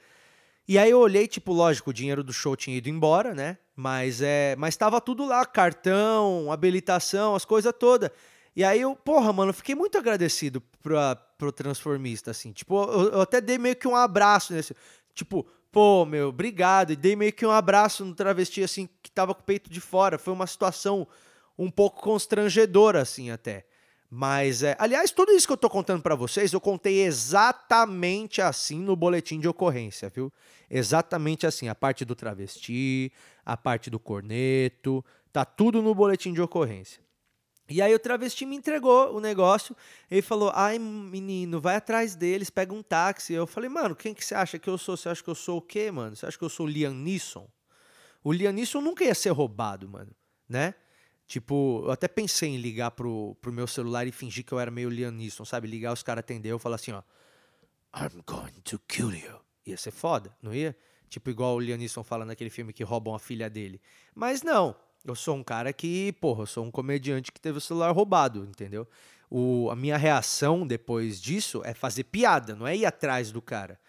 e 0.67 0.77
aí 0.77 0.89
eu 0.89 0.99
olhei, 0.99 1.27
tipo, 1.27 1.53
lógico, 1.53 1.91
o 1.91 1.93
dinheiro 1.93 2.23
do 2.23 2.33
show 2.33 2.55
tinha 2.55 2.77
ido 2.77 2.89
embora, 2.89 3.33
né? 3.35 3.57
Mas 3.75 4.21
é, 4.21 4.55
mas 4.57 4.75
tava 4.75 5.01
tudo 5.01 5.25
lá, 5.25 5.45
cartão, 5.45 6.51
habilitação, 6.51 7.35
as 7.35 7.45
coisas 7.45 7.73
todas. 7.77 8.09
E 8.55 8.63
aí 8.63 8.81
eu, 8.81 8.95
porra, 8.95 9.33
mano, 9.33 9.53
fiquei 9.53 9.75
muito 9.75 9.97
agradecido 9.97 10.61
pra, 10.81 11.15
pro 11.15 11.51
transformista, 11.51 12.31
assim. 12.31 12.51
Tipo, 12.51 12.83
eu, 12.85 13.11
eu, 13.11 13.21
até 13.21 13.41
dei 13.41 13.57
meio 13.57 13.75
que 13.75 13.87
um 13.87 13.95
abraço 13.95 14.53
nesse. 14.53 14.73
Tipo, 15.13 15.45
pô, 15.71 16.05
meu, 16.05 16.29
obrigado. 16.29 16.91
E 16.91 16.95
dei 16.95 17.15
meio 17.15 17.33
que 17.33 17.45
um 17.45 17.51
abraço 17.51 18.05
no 18.05 18.15
travesti, 18.15 18.63
assim, 18.63 18.87
que 19.03 19.11
tava 19.11 19.35
com 19.35 19.41
o 19.41 19.45
peito 19.45 19.69
de 19.69 19.81
fora. 19.81 20.17
Foi 20.17 20.33
uma 20.33 20.47
situação 20.47 21.05
um 21.57 21.69
pouco 21.69 22.01
constrangedora, 22.01 23.01
assim, 23.01 23.29
até. 23.29 23.65
Mas, 24.17 24.63
é, 24.63 24.77
aliás, 24.79 25.11
tudo 25.11 25.33
isso 25.33 25.45
que 25.45 25.51
eu 25.51 25.57
tô 25.57 25.69
contando 25.69 26.01
para 26.01 26.15
vocês, 26.15 26.53
eu 26.53 26.61
contei 26.61 27.01
exatamente 27.01 28.41
assim 28.41 28.79
no 28.79 28.95
boletim 28.95 29.41
de 29.41 29.47
ocorrência, 29.49 30.09
viu? 30.09 30.31
Exatamente 30.69 31.45
assim, 31.45 31.67
a 31.67 31.75
parte 31.75 32.05
do 32.05 32.15
travesti, 32.15 33.11
a 33.45 33.57
parte 33.57 33.89
do 33.89 33.99
corneto, 33.99 35.03
tá 35.33 35.43
tudo 35.43 35.81
no 35.81 35.93
boletim 35.93 36.31
de 36.31 36.41
ocorrência. 36.41 37.03
E 37.67 37.81
aí 37.81 37.93
o 37.93 37.99
travesti 37.99 38.45
me 38.45 38.55
entregou 38.55 39.13
o 39.13 39.19
negócio, 39.19 39.75
ele 40.09 40.21
falou: 40.21 40.49
"Ai, 40.55 40.79
menino, 40.79 41.59
vai 41.59 41.75
atrás 41.75 42.15
deles, 42.15 42.49
pega 42.49 42.73
um 42.73 42.81
táxi". 42.81 43.33
Eu 43.33 43.45
falei: 43.45 43.69
"Mano, 43.69 43.97
quem 43.97 44.13
que 44.13 44.23
você 44.23 44.33
acha 44.33 44.57
que 44.57 44.69
eu 44.69 44.77
sou? 44.77 44.95
Você 44.95 45.09
acha 45.09 45.21
que 45.21 45.29
eu 45.29 45.35
sou 45.35 45.57
o 45.57 45.61
quê, 45.61 45.91
mano? 45.91 46.15
Você 46.15 46.25
acha 46.25 46.37
que 46.37 46.45
eu 46.45 46.49
sou 46.49 46.65
o 46.65 46.69
Liam 46.69 46.93
Neeson?" 46.93 47.49
O 48.23 48.31
Liam 48.31 48.53
Neeson 48.53 48.79
nunca 48.79 49.03
ia 49.03 49.13
ser 49.13 49.31
roubado, 49.31 49.89
mano, 49.89 50.15
né? 50.47 50.73
Tipo, 51.27 51.81
eu 51.85 51.91
até 51.91 52.07
pensei 52.07 52.49
em 52.49 52.57
ligar 52.57 52.91
pro, 52.91 53.35
pro 53.41 53.51
meu 53.51 53.65
celular 53.65 54.05
e 54.05 54.11
fingir 54.11 54.45
que 54.45 54.51
eu 54.51 54.59
era 54.59 54.69
meio 54.69 54.89
Liam 54.89 55.11
Neeson, 55.11 55.43
sabe? 55.43 55.67
Ligar, 55.67 55.91
os 55.91 56.03
caras 56.03 56.19
atender 56.19 56.49
eu 56.49 56.59
falar 56.59 56.75
assim, 56.75 56.91
ó. 56.91 57.01
I'm 57.95 58.21
going 58.25 58.53
to 58.63 58.79
kill 58.87 59.13
you. 59.13 59.39
Ia 59.65 59.77
ser 59.77 59.91
foda, 59.91 60.35
não 60.41 60.53
ia? 60.53 60.75
Tipo, 61.09 61.29
igual 61.29 61.55
o 61.55 61.59
Liam 61.59 61.77
Neeson 61.77 62.03
fala 62.03 62.25
naquele 62.25 62.49
filme 62.49 62.73
que 62.73 62.83
roubam 62.83 63.15
a 63.15 63.19
filha 63.19 63.49
dele. 63.49 63.81
Mas 64.13 64.43
não, 64.43 64.75
eu 65.03 65.15
sou 65.15 65.35
um 65.35 65.43
cara 65.43 65.71
que, 65.71 66.11
porra, 66.13 66.43
eu 66.43 66.47
sou 66.47 66.65
um 66.65 66.71
comediante 66.71 67.31
que 67.31 67.39
teve 67.39 67.57
o 67.57 67.61
celular 67.61 67.91
roubado, 67.91 68.43
entendeu? 68.43 68.87
O, 69.29 69.69
a 69.71 69.75
minha 69.75 69.97
reação 69.97 70.65
depois 70.65 71.19
disso 71.19 71.61
é 71.63 71.73
fazer 71.73 72.03
piada, 72.05 72.55
não 72.55 72.67
é 72.67 72.75
ir 72.75 72.85
atrás 72.85 73.31
do 73.31 73.41
cara. 73.41 73.79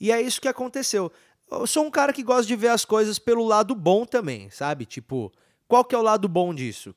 E 0.00 0.10
é 0.10 0.20
isso 0.20 0.40
que 0.40 0.48
aconteceu. 0.48 1.12
Eu 1.50 1.66
sou 1.66 1.84
um 1.84 1.90
cara 1.90 2.12
que 2.12 2.22
gosta 2.22 2.46
de 2.46 2.56
ver 2.56 2.68
as 2.68 2.84
coisas 2.84 3.18
pelo 3.18 3.44
lado 3.44 3.74
bom 3.74 4.04
também, 4.04 4.50
sabe? 4.50 4.84
Tipo, 4.84 5.32
qual 5.68 5.84
que 5.84 5.94
é 5.94 5.98
o 5.98 6.02
lado 6.02 6.26
bom 6.26 6.54
disso? 6.54 6.94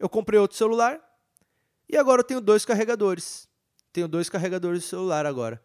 Eu 0.00 0.08
comprei 0.08 0.40
outro 0.40 0.56
celular 0.56 0.98
e 1.86 1.96
agora 1.96 2.20
eu 2.20 2.24
tenho 2.24 2.40
dois 2.40 2.64
carregadores. 2.64 3.46
Tenho 3.92 4.08
dois 4.08 4.30
carregadores 4.30 4.82
de 4.82 4.88
celular 4.88 5.26
agora. 5.26 5.62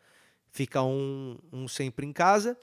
Fica 0.51 0.83
um, 0.83 1.39
um 1.51 1.67
sempre 1.69 2.05
em 2.05 2.11
casa 2.11 2.57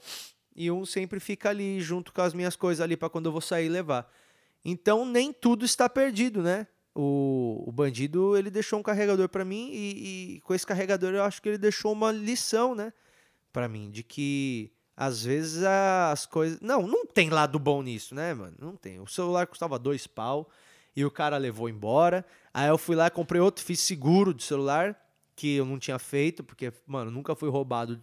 e 0.55 0.71
um 0.71 0.85
sempre 0.85 1.19
fica 1.19 1.49
ali 1.49 1.81
junto 1.81 2.13
com 2.13 2.21
as 2.21 2.35
minhas 2.35 2.55
coisas 2.55 2.83
ali 2.83 2.97
para 2.97 3.09
quando 3.09 3.27
eu 3.27 3.33
vou 3.33 3.41
sair 3.41 3.71
levar. 3.71 4.07
Então 4.63 5.07
nem 5.07 5.33
tudo 5.33 5.65
está 5.65 5.89
perdido, 5.89 6.43
né? 6.43 6.67
O, 6.95 7.65
o 7.67 7.73
bandido 7.73 8.37
ele 8.37 8.51
deixou 8.51 8.79
um 8.79 8.83
carregador 8.83 9.29
para 9.29 9.45
mim 9.45 9.71
e, 9.73 10.37
e, 10.37 10.41
com 10.41 10.55
esse 10.55 10.67
carregador 10.67 11.15
eu 11.15 11.23
acho 11.23 11.41
que 11.41 11.49
ele 11.49 11.59
deixou 11.59 11.93
uma 11.93 12.13
lição, 12.13 12.75
né? 12.75 12.93
Para 13.53 13.67
mim 13.69 13.91
de 13.91 14.03
que 14.03 14.73
às 14.97 15.25
vezes 15.25 15.63
as 15.63 16.25
coisas. 16.25 16.59
Não, 16.61 16.87
não 16.87 17.05
tem 17.05 17.29
lado 17.29 17.59
bom 17.59 17.83
nisso, 17.83 18.15
né, 18.15 18.33
mano? 18.33 18.55
Não 18.59 18.75
tem. 18.75 18.99
O 18.99 19.07
celular 19.07 19.47
custava 19.47 19.79
dois 19.79 20.07
pau 20.07 20.49
e 20.95 21.05
o 21.05 21.11
cara 21.11 21.37
levou 21.37 21.69
embora. 21.69 22.25
Aí 22.55 22.69
eu 22.69 22.79
fui 22.79 22.97
lá, 22.97 23.11
comprei 23.11 23.41
outro, 23.41 23.63
fiz 23.63 23.81
seguro 23.81 24.33
de 24.33 24.43
celular, 24.43 24.99
que 25.35 25.57
eu 25.57 25.67
não 25.67 25.79
tinha 25.79 25.99
feito, 25.99 26.43
porque, 26.43 26.73
mano, 26.87 27.11
nunca 27.11 27.35
fui 27.35 27.51
roubado. 27.51 28.03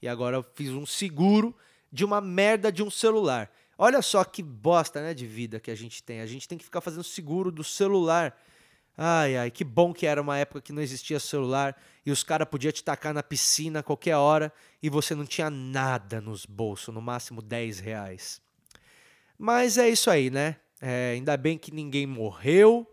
E 0.00 0.08
agora 0.08 0.38
eu 0.38 0.46
fiz 0.54 0.70
um 0.70 0.86
seguro 0.86 1.54
de 1.92 2.04
uma 2.04 2.20
merda 2.20 2.72
de 2.72 2.82
um 2.82 2.90
celular. 2.90 3.50
Olha 3.76 4.00
só 4.00 4.24
que 4.24 4.42
bosta, 4.42 5.02
né, 5.02 5.12
de 5.12 5.26
vida 5.26 5.60
que 5.60 5.70
a 5.70 5.74
gente 5.74 6.02
tem. 6.02 6.20
A 6.20 6.26
gente 6.26 6.48
tem 6.48 6.56
que 6.56 6.64
ficar 6.64 6.80
fazendo 6.80 7.04
seguro 7.04 7.52
do 7.52 7.62
celular. 7.62 8.34
Ai, 8.96 9.36
ai, 9.36 9.50
que 9.50 9.64
bom 9.64 9.92
que 9.92 10.06
era 10.06 10.20
uma 10.20 10.36
época 10.36 10.60
que 10.60 10.72
não 10.72 10.82
existia 10.82 11.18
celular 11.18 11.80
e 12.04 12.10
os 12.10 12.22
caras 12.22 12.48
podiam 12.48 12.72
te 12.72 12.84
tacar 12.84 13.14
na 13.14 13.22
piscina 13.22 13.80
a 13.80 13.82
qualquer 13.82 14.16
hora 14.16 14.52
e 14.82 14.90
você 14.90 15.14
não 15.14 15.24
tinha 15.24 15.48
nada 15.48 16.20
nos 16.20 16.44
bolsos, 16.44 16.94
no 16.94 17.00
máximo 17.00 17.40
10 17.40 17.80
reais. 17.80 18.42
Mas 19.38 19.78
é 19.78 19.88
isso 19.88 20.10
aí, 20.10 20.30
né? 20.30 20.56
É, 20.80 21.12
ainda 21.14 21.36
bem 21.36 21.56
que 21.56 21.72
ninguém 21.72 22.06
morreu. 22.06 22.86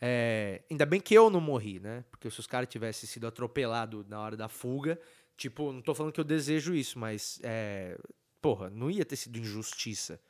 É, 0.00 0.62
ainda 0.70 0.86
bem 0.86 1.00
que 1.00 1.14
eu 1.14 1.30
não 1.30 1.40
morri, 1.40 1.80
né? 1.80 2.04
Porque 2.10 2.30
se 2.30 2.38
os 2.38 2.46
caras 2.46 2.68
tivessem 2.68 3.08
sido 3.08 3.26
atropelados 3.26 4.06
na 4.06 4.20
hora 4.20 4.36
da 4.36 4.48
fuga, 4.48 4.98
tipo, 5.36 5.72
não 5.72 5.80
tô 5.80 5.94
falando 5.94 6.12
que 6.12 6.20
eu 6.20 6.24
desejo 6.24 6.74
isso, 6.74 6.98
mas, 6.98 7.40
é, 7.42 7.98
porra, 8.40 8.70
não 8.70 8.90
ia 8.90 9.04
ter 9.04 9.16
sido 9.16 9.38
injustiça. 9.38 10.20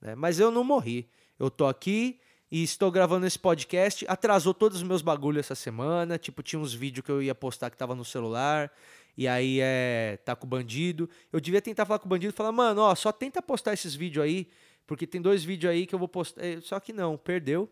Né? 0.00 0.14
Mas 0.14 0.38
eu 0.38 0.50
não 0.50 0.64
morri. 0.64 1.08
Eu 1.38 1.50
tô 1.50 1.66
aqui, 1.66 2.20
e 2.54 2.62
estou 2.62 2.88
gravando 2.88 3.26
esse 3.26 3.36
podcast. 3.36 4.04
Atrasou 4.06 4.54
todos 4.54 4.76
os 4.76 4.84
meus 4.84 5.02
bagulhos 5.02 5.40
essa 5.40 5.56
semana. 5.56 6.16
Tipo, 6.16 6.40
tinha 6.40 6.60
uns 6.60 6.72
vídeos 6.72 7.04
que 7.04 7.10
eu 7.10 7.20
ia 7.20 7.34
postar 7.34 7.68
que 7.68 7.76
tava 7.76 7.96
no 7.96 8.04
celular. 8.04 8.70
E 9.18 9.26
aí 9.26 9.58
é. 9.60 10.20
tá 10.24 10.36
com 10.36 10.46
o 10.46 10.48
bandido. 10.48 11.10
Eu 11.32 11.40
devia 11.40 11.60
tentar 11.60 11.84
falar 11.84 11.98
com 11.98 12.06
o 12.06 12.08
bandido 12.08 12.32
e 12.32 12.36
falar, 12.36 12.52
mano, 12.52 12.82
ó, 12.82 12.94
só 12.94 13.10
tenta 13.10 13.42
postar 13.42 13.72
esses 13.72 13.96
vídeos 13.96 14.24
aí. 14.24 14.48
Porque 14.86 15.04
tem 15.04 15.20
dois 15.20 15.42
vídeos 15.42 15.72
aí 15.72 15.84
que 15.84 15.96
eu 15.96 15.98
vou 15.98 16.06
postar. 16.06 16.44
É, 16.44 16.60
só 16.60 16.78
que 16.78 16.92
não, 16.92 17.16
perdeu. 17.16 17.68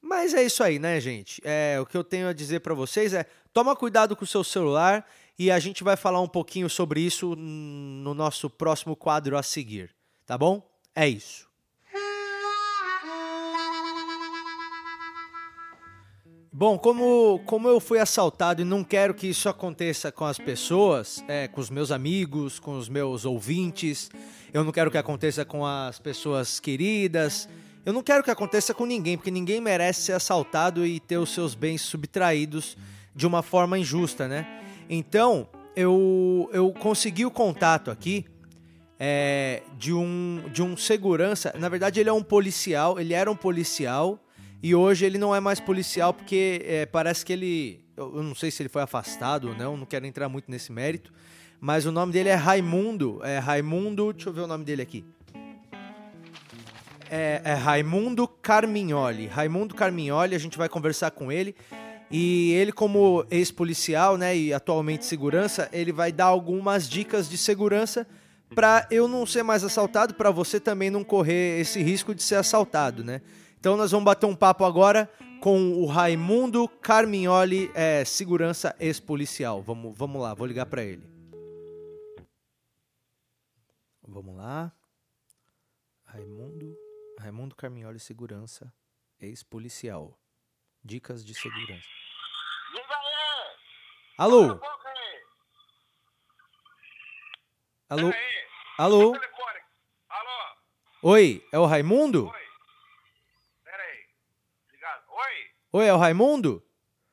Mas 0.00 0.32
é 0.32 0.44
isso 0.44 0.62
aí, 0.62 0.78
né, 0.78 1.00
gente? 1.00 1.42
É, 1.44 1.76
o 1.80 1.86
que 1.86 1.96
eu 1.96 2.04
tenho 2.04 2.28
a 2.28 2.32
dizer 2.32 2.60
para 2.60 2.72
vocês 2.72 3.12
é: 3.14 3.26
toma 3.52 3.74
cuidado 3.74 4.14
com 4.14 4.22
o 4.22 4.28
seu 4.28 4.44
celular 4.44 5.04
e 5.36 5.50
a 5.50 5.58
gente 5.58 5.82
vai 5.82 5.96
falar 5.96 6.20
um 6.20 6.28
pouquinho 6.28 6.70
sobre 6.70 7.00
isso 7.00 7.34
no 7.34 8.14
nosso 8.14 8.48
próximo 8.48 8.94
quadro 8.94 9.36
a 9.36 9.42
seguir, 9.42 9.92
tá 10.24 10.38
bom? 10.38 10.64
É 10.94 11.08
isso. 11.08 11.46
Bom, 16.58 16.78
como, 16.78 17.38
como 17.44 17.68
eu 17.68 17.78
fui 17.78 17.98
assaltado 17.98 18.62
e 18.62 18.64
não 18.64 18.82
quero 18.82 19.12
que 19.12 19.26
isso 19.26 19.46
aconteça 19.46 20.10
com 20.10 20.24
as 20.24 20.38
pessoas, 20.38 21.22
é, 21.28 21.46
com 21.46 21.60
os 21.60 21.68
meus 21.68 21.90
amigos, 21.90 22.58
com 22.58 22.78
os 22.78 22.88
meus 22.88 23.26
ouvintes, 23.26 24.10
eu 24.54 24.64
não 24.64 24.72
quero 24.72 24.90
que 24.90 24.96
aconteça 24.96 25.44
com 25.44 25.66
as 25.66 25.98
pessoas 25.98 26.58
queridas, 26.58 27.46
eu 27.84 27.92
não 27.92 28.02
quero 28.02 28.24
que 28.24 28.30
aconteça 28.30 28.72
com 28.72 28.86
ninguém, 28.86 29.18
porque 29.18 29.30
ninguém 29.30 29.60
merece 29.60 30.00
ser 30.00 30.12
assaltado 30.14 30.86
e 30.86 30.98
ter 30.98 31.18
os 31.18 31.28
seus 31.28 31.54
bens 31.54 31.82
subtraídos 31.82 32.74
de 33.14 33.26
uma 33.26 33.42
forma 33.42 33.78
injusta, 33.78 34.26
né? 34.26 34.46
Então, 34.88 35.46
eu, 35.76 36.48
eu 36.54 36.72
consegui 36.72 37.26
o 37.26 37.30
contato 37.30 37.90
aqui 37.90 38.24
é, 38.98 39.62
de, 39.76 39.92
um, 39.92 40.44
de 40.50 40.62
um 40.62 40.74
segurança. 40.74 41.54
Na 41.58 41.68
verdade, 41.68 42.00
ele 42.00 42.08
é 42.08 42.14
um 42.14 42.22
policial, 42.22 42.98
ele 42.98 43.12
era 43.12 43.30
um 43.30 43.36
policial 43.36 44.18
e 44.62 44.74
hoje 44.74 45.04
ele 45.04 45.18
não 45.18 45.34
é 45.34 45.40
mais 45.40 45.60
policial 45.60 46.12
porque 46.12 46.62
é, 46.64 46.86
parece 46.86 47.24
que 47.24 47.32
ele. 47.32 47.84
Eu 47.96 48.22
não 48.22 48.34
sei 48.34 48.50
se 48.50 48.62
ele 48.62 48.68
foi 48.68 48.82
afastado 48.82 49.48
ou 49.48 49.54
não, 49.54 49.76
não 49.76 49.86
quero 49.86 50.06
entrar 50.06 50.28
muito 50.28 50.50
nesse 50.50 50.72
mérito. 50.72 51.12
Mas 51.60 51.86
o 51.86 51.92
nome 51.92 52.12
dele 52.12 52.28
é 52.28 52.34
Raimundo. 52.34 53.20
É 53.24 53.38
Raimundo. 53.38 54.12
Deixa 54.12 54.28
eu 54.28 54.32
ver 54.32 54.42
o 54.42 54.46
nome 54.46 54.64
dele 54.64 54.82
aqui. 54.82 55.04
É, 57.10 57.40
é 57.44 57.54
Raimundo 57.54 58.26
Carmignoli. 58.28 59.26
Raimundo 59.26 59.74
Carmignoli, 59.74 60.34
a 60.34 60.38
gente 60.38 60.58
vai 60.58 60.68
conversar 60.68 61.10
com 61.12 61.32
ele. 61.32 61.54
E 62.10 62.52
ele, 62.52 62.72
como 62.72 63.26
ex-policial, 63.30 64.16
né, 64.16 64.36
e 64.36 64.52
atualmente 64.52 65.04
segurança, 65.04 65.68
ele 65.72 65.90
vai 65.90 66.12
dar 66.12 66.26
algumas 66.26 66.88
dicas 66.88 67.28
de 67.28 67.36
segurança 67.36 68.06
para 68.54 68.86
eu 68.90 69.08
não 69.08 69.26
ser 69.26 69.42
mais 69.42 69.64
assaltado, 69.64 70.14
para 70.14 70.30
você 70.30 70.60
também 70.60 70.88
não 70.88 71.02
correr 71.02 71.60
esse 71.60 71.82
risco 71.82 72.14
de 72.14 72.22
ser 72.22 72.36
assaltado, 72.36 73.02
né? 73.02 73.20
Então 73.66 73.76
nós 73.76 73.90
vamos 73.90 74.04
bater 74.04 74.26
um 74.26 74.36
papo 74.36 74.64
agora 74.64 75.10
com 75.40 75.72
o 75.72 75.86
Raimundo 75.86 76.68
Carmignoli, 76.68 77.68
é, 77.74 78.04
segurança 78.04 78.76
ex-policial. 78.78 79.60
Vamos, 79.60 79.92
vamos 79.98 80.22
lá, 80.22 80.32
vou 80.34 80.46
ligar 80.46 80.66
para 80.66 80.84
ele. 80.84 81.02
Vamos 84.06 84.36
lá. 84.36 84.70
Raimundo, 86.04 86.78
Raimundo 87.18 87.56
Carmignoli, 87.56 87.98
segurança 87.98 88.72
ex-policial. 89.18 90.16
Dicas 90.84 91.24
de 91.24 91.34
segurança. 91.34 91.88
Aí! 92.72 92.84
Alô? 94.16 94.60
Alô? 97.88 98.12
Alô? 98.78 99.12
Alô? 100.08 100.50
Oi, 101.02 101.44
é 101.50 101.58
o 101.58 101.66
Raimundo? 101.66 102.28
Oi? 102.28 102.46
Pera 103.66 103.82
aí. 103.82 104.06
Ligado. 104.72 105.02
Oi? 105.76 105.86
É 105.86 105.92
o 105.92 105.98
Raimundo? 105.98 106.62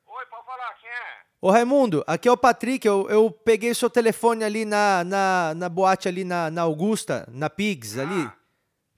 Oi, 0.06 0.26
pode 0.26 0.46
falar, 0.46 0.72
quem 0.80 0.88
é? 0.88 0.94
Ô 1.38 1.50
Raimundo, 1.50 2.02
aqui 2.06 2.26
é 2.26 2.32
o 2.32 2.36
Patrick, 2.36 2.86
eu, 2.88 3.06
eu 3.10 3.30
peguei 3.30 3.70
o 3.70 3.74
seu 3.74 3.90
telefone 3.90 4.42
ali 4.42 4.64
na, 4.64 5.04
na, 5.04 5.52
na 5.54 5.68
boate 5.68 6.08
ali 6.08 6.24
na, 6.24 6.50
na 6.50 6.62
Augusta, 6.62 7.26
na 7.30 7.50
Pigs 7.50 7.98
ali. 7.98 8.22
Ah. 8.24 8.34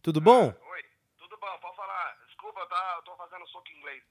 Tudo 0.00 0.20
bom? 0.20 0.44
Oi, 0.44 0.82
tudo 1.18 1.37
bom, 1.40 1.49
pode 1.61 1.75
falar. 1.75 2.16
Desculpa, 2.28 2.61
tá, 2.70 2.94
eu 2.99 3.02
tô 3.02 3.16
fazendo 3.16 3.44
soco 3.49 3.64
em 3.75 3.78
inglês. 3.80 4.02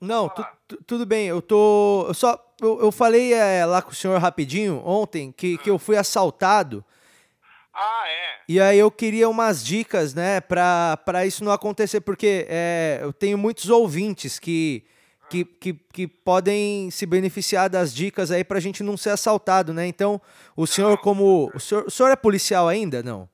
Não, 0.00 0.30
tu- 0.30 0.46
tu- 0.66 0.84
tudo 0.84 1.04
bem, 1.04 1.26
eu 1.26 1.42
tô. 1.42 2.06
Eu 2.08 2.14
só. 2.14 2.42
Eu, 2.62 2.80
eu 2.80 2.90
falei 2.90 3.34
é, 3.34 3.66
lá 3.66 3.82
com 3.82 3.90
o 3.90 3.94
senhor 3.94 4.18
rapidinho 4.18 4.82
ontem 4.82 5.30
que, 5.30 5.58
que 5.58 5.68
eu 5.68 5.78
fui 5.78 5.98
assaltado. 5.98 6.82
Ah, 7.74 8.08
é? 8.08 8.25
E 8.48 8.60
aí 8.60 8.78
eu 8.78 8.90
queria 8.90 9.28
umas 9.28 9.64
dicas, 9.64 10.14
né, 10.14 10.40
pra, 10.40 10.96
pra 11.04 11.26
isso 11.26 11.42
não 11.44 11.50
acontecer, 11.52 12.00
porque 12.00 12.46
é, 12.48 13.00
eu 13.02 13.12
tenho 13.12 13.36
muitos 13.36 13.68
ouvintes 13.70 14.38
que, 14.38 14.86
que, 15.28 15.44
que, 15.44 15.72
que 15.74 16.06
podem 16.06 16.88
se 16.92 17.04
beneficiar 17.06 17.68
das 17.68 17.92
dicas 17.92 18.30
aí 18.30 18.44
pra 18.44 18.60
gente 18.60 18.82
não 18.84 18.96
ser 18.96 19.10
assaltado, 19.10 19.74
né? 19.74 19.86
Então, 19.86 20.20
o 20.56 20.64
senhor 20.66 20.96
como... 20.98 21.50
O 21.54 21.58
senhor, 21.58 21.86
o 21.86 21.90
senhor 21.90 22.08
é 22.10 22.14
policial 22.16 22.68
ainda, 22.68 23.02
não? 23.02 23.28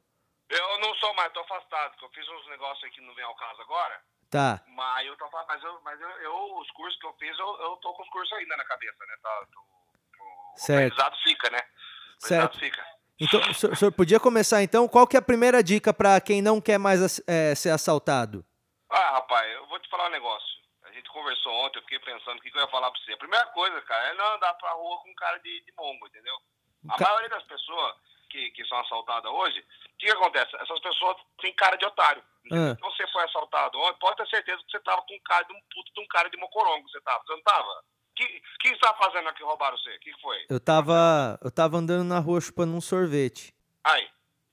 Eu 0.48 0.80
não 0.80 0.94
sou 0.94 1.14
mais, 1.14 1.30
tô 1.32 1.40
afastado, 1.40 1.92
porque 1.92 2.04
eu 2.06 2.10
fiz 2.24 2.28
uns 2.32 2.48
negócios 2.50 2.82
aí 2.84 2.90
que 2.90 3.00
não 3.02 3.14
vem 3.14 3.24
ao 3.24 3.34
caso 3.36 3.60
agora. 3.60 4.00
Tá, 4.30 4.62
Mas 4.74 5.06
eu 5.06 5.14
tô 5.18 5.26
mas 5.46 5.62
eu, 5.62 5.78
mas 5.84 6.00
eu, 6.00 6.08
eu- 6.08 6.58
os 6.58 6.70
cursos 6.70 6.98
que 6.98 7.06
eu 7.06 7.12
fiz, 7.18 7.38
eu, 7.38 7.46
eu 7.60 7.76
tô 7.82 7.92
com 7.92 8.02
os 8.02 8.08
cursos 8.08 8.32
ainda 8.38 8.56
na 8.56 8.64
cabeça, 8.64 8.96
né? 9.06 9.14
Tá, 9.22 9.46
tô- 9.52 9.60
o 9.60 10.58
Certo. 10.58 10.78
aprendizado 10.94 11.16
fica, 11.22 11.50
né? 11.50 11.58
O 12.22 12.26
Certo. 12.26 12.58
fica. 12.58 12.82
Então 13.22 13.40
o 13.40 13.54
senhor, 13.54 13.72
o 13.72 13.76
senhor 13.76 13.92
podia 13.92 14.20
começar 14.20 14.62
então? 14.62 14.88
Qual 14.88 15.06
que 15.06 15.16
é 15.16 15.20
a 15.20 15.22
primeira 15.22 15.62
dica 15.62 15.92
pra 15.94 16.20
quem 16.20 16.42
não 16.42 16.60
quer 16.60 16.78
mais 16.78 17.20
é, 17.26 17.54
ser 17.54 17.70
assaltado? 17.70 18.44
Ah, 18.90 19.10
rapaz, 19.12 19.50
eu 19.54 19.66
vou 19.68 19.78
te 19.78 19.88
falar 19.88 20.08
um 20.08 20.12
negócio. 20.12 20.48
A 20.84 20.92
gente 20.92 21.08
conversou 21.10 21.52
ontem, 21.64 21.78
eu 21.78 21.82
fiquei 21.82 21.98
pensando 22.00 22.38
o 22.38 22.40
que, 22.42 22.50
que 22.50 22.58
eu 22.58 22.62
ia 22.62 22.68
falar 22.68 22.90
pra 22.90 23.00
você. 23.00 23.12
A 23.12 23.16
primeira 23.18 23.46
coisa, 23.46 23.80
cara, 23.82 24.08
é 24.08 24.14
não 24.14 24.34
andar 24.34 24.52
pra 24.54 24.72
rua 24.72 24.98
com 25.02 25.14
cara 25.14 25.38
de, 25.38 25.64
de 25.64 25.72
mongo, 25.78 26.06
entendeu? 26.06 26.34
A 26.90 26.96
Ca- 26.98 27.04
maioria 27.06 27.30
das 27.30 27.44
pessoas 27.44 27.94
que, 28.28 28.50
que 28.50 28.64
são 28.66 28.78
assaltadas 28.80 29.30
hoje, 29.30 29.60
o 29.60 29.96
que, 29.98 30.06
que 30.06 30.12
acontece? 30.12 30.54
Essas 30.56 30.80
pessoas 30.80 31.16
têm 31.40 31.54
cara 31.54 31.76
de 31.76 31.86
otário. 31.86 32.22
Ah. 32.52 32.74
Então 32.76 32.90
você 32.90 33.06
foi 33.08 33.22
assaltado 33.24 33.78
ontem, 33.78 33.98
pode 34.00 34.16
ter 34.16 34.26
certeza 34.28 34.58
que 34.64 34.70
você 34.72 34.80
tava 34.80 35.00
com 35.02 35.18
cara 35.24 35.44
de 35.44 35.52
um 35.52 35.60
puto 35.72 35.92
de 35.94 36.00
um 36.02 36.06
cara 36.08 36.28
de 36.28 36.36
mocorongo, 36.36 36.88
você 36.90 37.00
tava. 37.02 37.22
Você 37.24 37.32
não 37.32 37.42
tava? 37.42 37.84
O 38.12 38.14
que, 38.14 38.26
que 38.60 38.68
você 38.68 38.78
tava 38.78 38.98
fazendo 38.98 39.28
aqui 39.28 39.42
roubaram 39.42 39.76
você? 39.78 39.96
O 39.96 40.00
que, 40.00 40.12
foi? 40.20 40.46
Eu 40.48 40.60
tava, 40.60 41.38
eu 41.42 41.50
tava 41.50 41.78
andando 41.78 42.04
na 42.04 42.18
rua 42.18 42.40
chupando 42.40 42.76
um 42.76 42.80
sorvete. 42.80 43.54
Aí, 43.84 44.08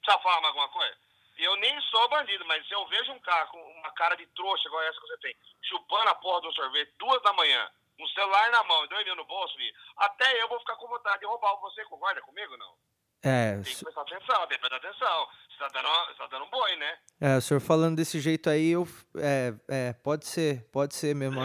mais 0.08 0.46
alguma 0.46 0.70
coisa? 0.70 0.96
Eu 1.38 1.56
nem 1.58 1.80
sou 1.82 2.10
bandido, 2.10 2.46
mas 2.46 2.66
se 2.68 2.74
eu 2.74 2.86
vejo 2.88 3.12
um 3.12 3.20
cara 3.20 3.46
com 3.48 3.58
uma 3.58 3.92
cara 3.92 4.16
de 4.16 4.26
trouxa 4.28 4.68
igual 4.68 4.84
essa 4.84 5.00
que 5.00 5.08
você 5.08 5.18
tem, 5.20 5.36
chupando 5.64 6.10
a 6.10 6.16
porra 6.16 6.42
do 6.42 6.54
sorvete, 6.54 6.94
duas 6.98 7.22
da 7.22 7.32
manhã, 7.34 7.70
um 8.00 8.08
celular 8.08 8.52
na 8.52 8.64
mão 8.64 8.84
e 8.86 8.90
dois 8.90 9.06
mil 9.06 9.16
no 9.16 9.26
bolso, 9.26 9.56
filho, 9.56 9.74
até 9.98 10.42
eu 10.42 10.48
vou 10.50 10.60
ficar 10.60 10.76
com 10.76 10.88
vontade 10.88 11.20
de 11.20 11.26
roubar 11.26 11.56
você. 11.62 11.84
Concorda 11.86 12.22
comigo 12.22 12.58
não? 12.58 12.74
É, 13.22 13.56
Tem 13.56 13.76
que 13.76 13.84
prestar 13.84 14.02
atenção, 14.02 14.48
tem 14.48 14.58
que 14.58 14.70
prestar 14.70 14.78
atenção. 14.78 15.28
Você 15.50 15.58
tá 15.60 15.68
dando, 15.68 16.08
você 16.08 16.14
tá 16.16 16.28
dando 16.28 16.46
um 16.46 16.50
boi, 16.50 16.76
né? 16.78 16.98
É, 17.20 17.38
o 17.38 17.42
senhor 17.42 17.60
falando 17.60 17.98
desse 17.98 18.20
jeito 18.20 18.50
aí, 18.50 18.72
eu. 18.72 18.88
É, 19.18 19.54
é, 19.70 19.94
pode 19.94 20.26
ser, 20.26 20.64
pode 20.72 20.96
ser 20.96 21.14
mesmo. 21.16 21.42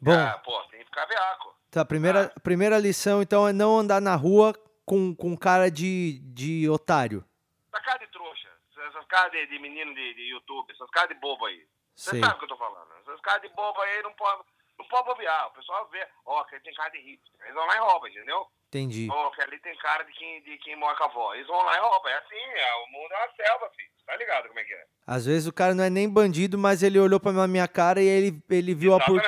Bom, 0.00 0.12
Ah, 0.12 0.38
pô, 0.44 0.60
tem 0.70 0.80
que 0.80 0.86
ficar 0.86 1.06
veaco. 1.06 1.54
tá, 1.70 1.80
a 1.80 1.84
primeira, 1.84 2.32
a 2.36 2.40
primeira 2.40 2.78
lição, 2.78 3.20
então, 3.22 3.46
é 3.48 3.52
não 3.52 3.78
andar 3.78 4.00
na 4.00 4.14
rua 4.14 4.54
com, 4.84 5.14
com 5.14 5.36
cara 5.36 5.70
de, 5.70 6.20
de 6.34 6.68
otário. 6.68 7.24
Essa 7.72 7.82
cara 7.84 7.98
de 7.98 8.06
trouxa, 8.12 8.48
essas 8.88 9.04
caras 9.06 9.32
de, 9.32 9.46
de 9.46 9.58
menino 9.58 9.94
de, 9.94 10.14
de 10.14 10.22
YouTube, 10.30 10.70
essas 10.72 10.88
caras 10.90 11.08
de 11.10 11.14
bobo 11.16 11.44
aí. 11.46 11.66
Você 11.94 12.18
sabe 12.20 12.34
o 12.34 12.38
que 12.38 12.44
eu 12.44 12.48
tô 12.48 12.56
falando. 12.56 12.88
Essas 13.02 13.20
caras 13.20 13.42
de 13.42 13.48
bobo 13.48 13.80
aí 13.80 14.02
não 14.02 14.12
pode, 14.14 14.42
não 14.78 14.86
pode 14.86 15.04
bobear. 15.06 15.48
O 15.48 15.50
pessoal 15.50 15.88
vê, 15.90 16.06
ó, 16.24 16.44
que 16.44 16.54
ele 16.54 16.62
tem 16.62 16.74
cara 16.74 16.90
de 16.90 16.98
hipster. 16.98 17.40
Eles 17.42 17.54
vão 17.54 17.66
lá 17.66 17.74
e 17.76 17.80
roubam, 17.80 18.08
entendeu? 18.08 18.46
Entendi. 18.68 19.08
Ó, 19.10 19.30
que 19.30 19.42
ali 19.42 19.58
tem 19.60 19.76
cara 19.78 20.04
de 20.04 20.12
quem, 20.12 20.42
de 20.42 20.58
quem 20.58 20.76
mora 20.76 20.96
com 20.96 21.02
a 21.04 21.06
avó. 21.06 21.34
Eles 21.34 21.46
vão 21.48 21.60
lá 21.64 21.76
e 21.76 21.80
roubam. 21.80 22.08
É 22.12 22.18
assim, 22.18 22.36
é, 22.36 22.74
o 22.76 22.86
mundo 22.92 23.12
é 23.12 23.16
uma 23.16 23.34
selva, 23.34 23.70
filho. 23.76 23.88
Tá 24.06 24.16
ligado 24.16 24.46
como 24.48 24.60
é 24.60 24.64
que 24.64 24.72
é? 24.72 24.84
Às 25.06 25.26
vezes 25.26 25.46
o 25.48 25.52
cara 25.52 25.74
não 25.74 25.84
é 25.84 25.90
nem 25.90 26.08
bandido, 26.08 26.56
mas 26.56 26.82
ele 26.82 26.98
olhou 27.00 27.18
pra 27.18 27.32
minha 27.48 27.66
cara 27.68 28.00
e 28.00 28.06
ele, 28.06 28.42
ele 28.48 28.74
viu 28.74 28.94
a 28.94 28.98
Tá 29.00 29.06
por... 29.06 29.20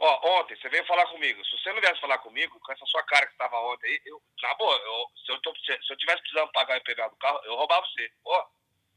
Ó, 0.00 0.40
ontem 0.40 0.56
você 0.56 0.68
veio 0.68 0.86
falar 0.86 1.06
comigo. 1.06 1.44
Se 1.44 1.58
você 1.58 1.72
não 1.72 1.80
viesse 1.80 2.00
falar 2.00 2.18
comigo, 2.18 2.58
com 2.60 2.72
essa 2.72 2.86
sua 2.86 3.02
cara 3.02 3.26
que 3.26 3.36
tava 3.36 3.58
ontem 3.58 3.88
aí, 3.88 4.00
eu, 4.06 4.22
na 4.42 4.54
boa, 4.54 4.76
eu, 4.76 5.06
se, 5.24 5.32
eu 5.32 5.40
tô, 5.42 5.52
se, 5.56 5.72
eu 5.92 5.96
tivesse 5.96 6.20
precisando 6.20 6.52
pagar 6.52 6.76
e 6.76 6.80
pegar 6.84 7.08
do 7.08 7.16
carro, 7.16 7.40
eu 7.44 7.56
roubava 7.56 7.84
você. 7.86 8.10
Ó, 8.24 8.46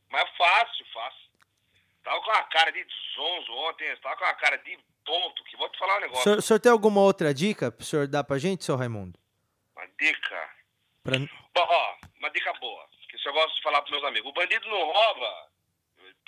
mas 0.10 0.30
fácil, 0.38 0.86
fácil. 0.94 1.32
Tava 2.04 2.22
com 2.22 2.30
uma 2.30 2.44
cara 2.44 2.72
de 2.72 2.86
zonzo 3.16 3.52
ontem, 3.54 3.96
tava 3.98 4.16
com 4.16 4.26
uma 4.26 4.34
cara 4.36 4.58
de 4.58 4.78
tonto, 5.04 5.44
que 5.46 5.58
vou 5.58 5.70
te 5.70 5.80
falar 5.80 5.96
um 5.96 5.98
O 5.98 6.02
negócio. 6.02 6.24
senhor, 6.24 6.38
o 6.38 6.42
senhor 6.42 6.60
tem 6.60 6.72
alguma 6.72 7.02
outra 7.02 7.34
dica 7.34 7.72
pro 7.72 7.86
senhor 7.86 8.08
dar 8.08 8.24
pra 8.24 8.38
gente, 8.38 8.64
seu 8.64 8.76
Raimundo? 8.76 9.20
Uma 9.76 9.88
dica. 10.00 10.50
Pra... 11.04 11.18
Bom, 11.18 11.30
ó, 11.56 11.96
uma 12.20 12.30
dica 12.30 12.54
boa, 12.54 12.88
que 13.10 13.16
isso 13.16 13.28
eu 13.28 13.34
gosto 13.34 13.56
de 13.56 13.64
falar 13.64 13.82
pros 13.82 13.92
meus 13.92 14.04
amigos. 14.04 14.30
O 14.30 14.34
bandido 14.34 14.70
não 14.70 14.84
rouba 14.84 15.52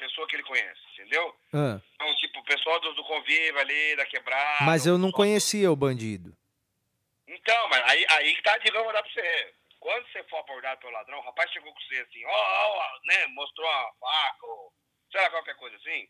pessoa 0.07 0.27
que 0.27 0.35
ele 0.35 0.43
conhece, 0.43 0.81
entendeu? 0.93 1.35
Ah, 1.53 1.79
Então, 1.95 2.15
tipo, 2.17 2.39
o 2.39 2.43
pessoal 2.43 2.79
do, 2.79 2.93
do 2.93 3.03
convívio 3.03 3.59
ali, 3.59 3.95
da 3.95 4.05
quebrada. 4.05 4.63
mas 4.65 4.85
eu 4.85 4.97
não 4.97 5.07
pessoal- 5.09 5.17
conhecia 5.27 5.71
o 5.71 5.75
bandido. 5.75 6.35
Então, 7.27 7.69
mas 7.69 7.81
aí, 7.89 8.05
aí 8.09 8.35
que 8.35 8.41
tá 8.43 8.57
vou 8.83 8.93
dar 8.93 9.01
pra 9.03 9.11
você. 9.11 9.53
Quando 9.79 10.07
você 10.11 10.23
for 10.25 10.37
abordado 10.39 10.79
pelo 10.79 10.93
ladrão, 10.93 11.19
o 11.19 11.23
rapaz 11.23 11.51
chegou 11.51 11.73
com 11.73 11.79
você 11.81 11.99
assim, 11.99 12.23
ó, 12.25 12.29
ó, 12.31 12.77
ó, 12.77 12.99
né, 13.05 13.27
mostrou 13.27 13.67
uma 13.67 13.93
faca, 13.99 14.45
ou 14.45 14.73
sei 15.11 15.21
lá, 15.21 15.29
qualquer 15.29 15.55
coisa 15.55 15.75
assim, 15.77 16.07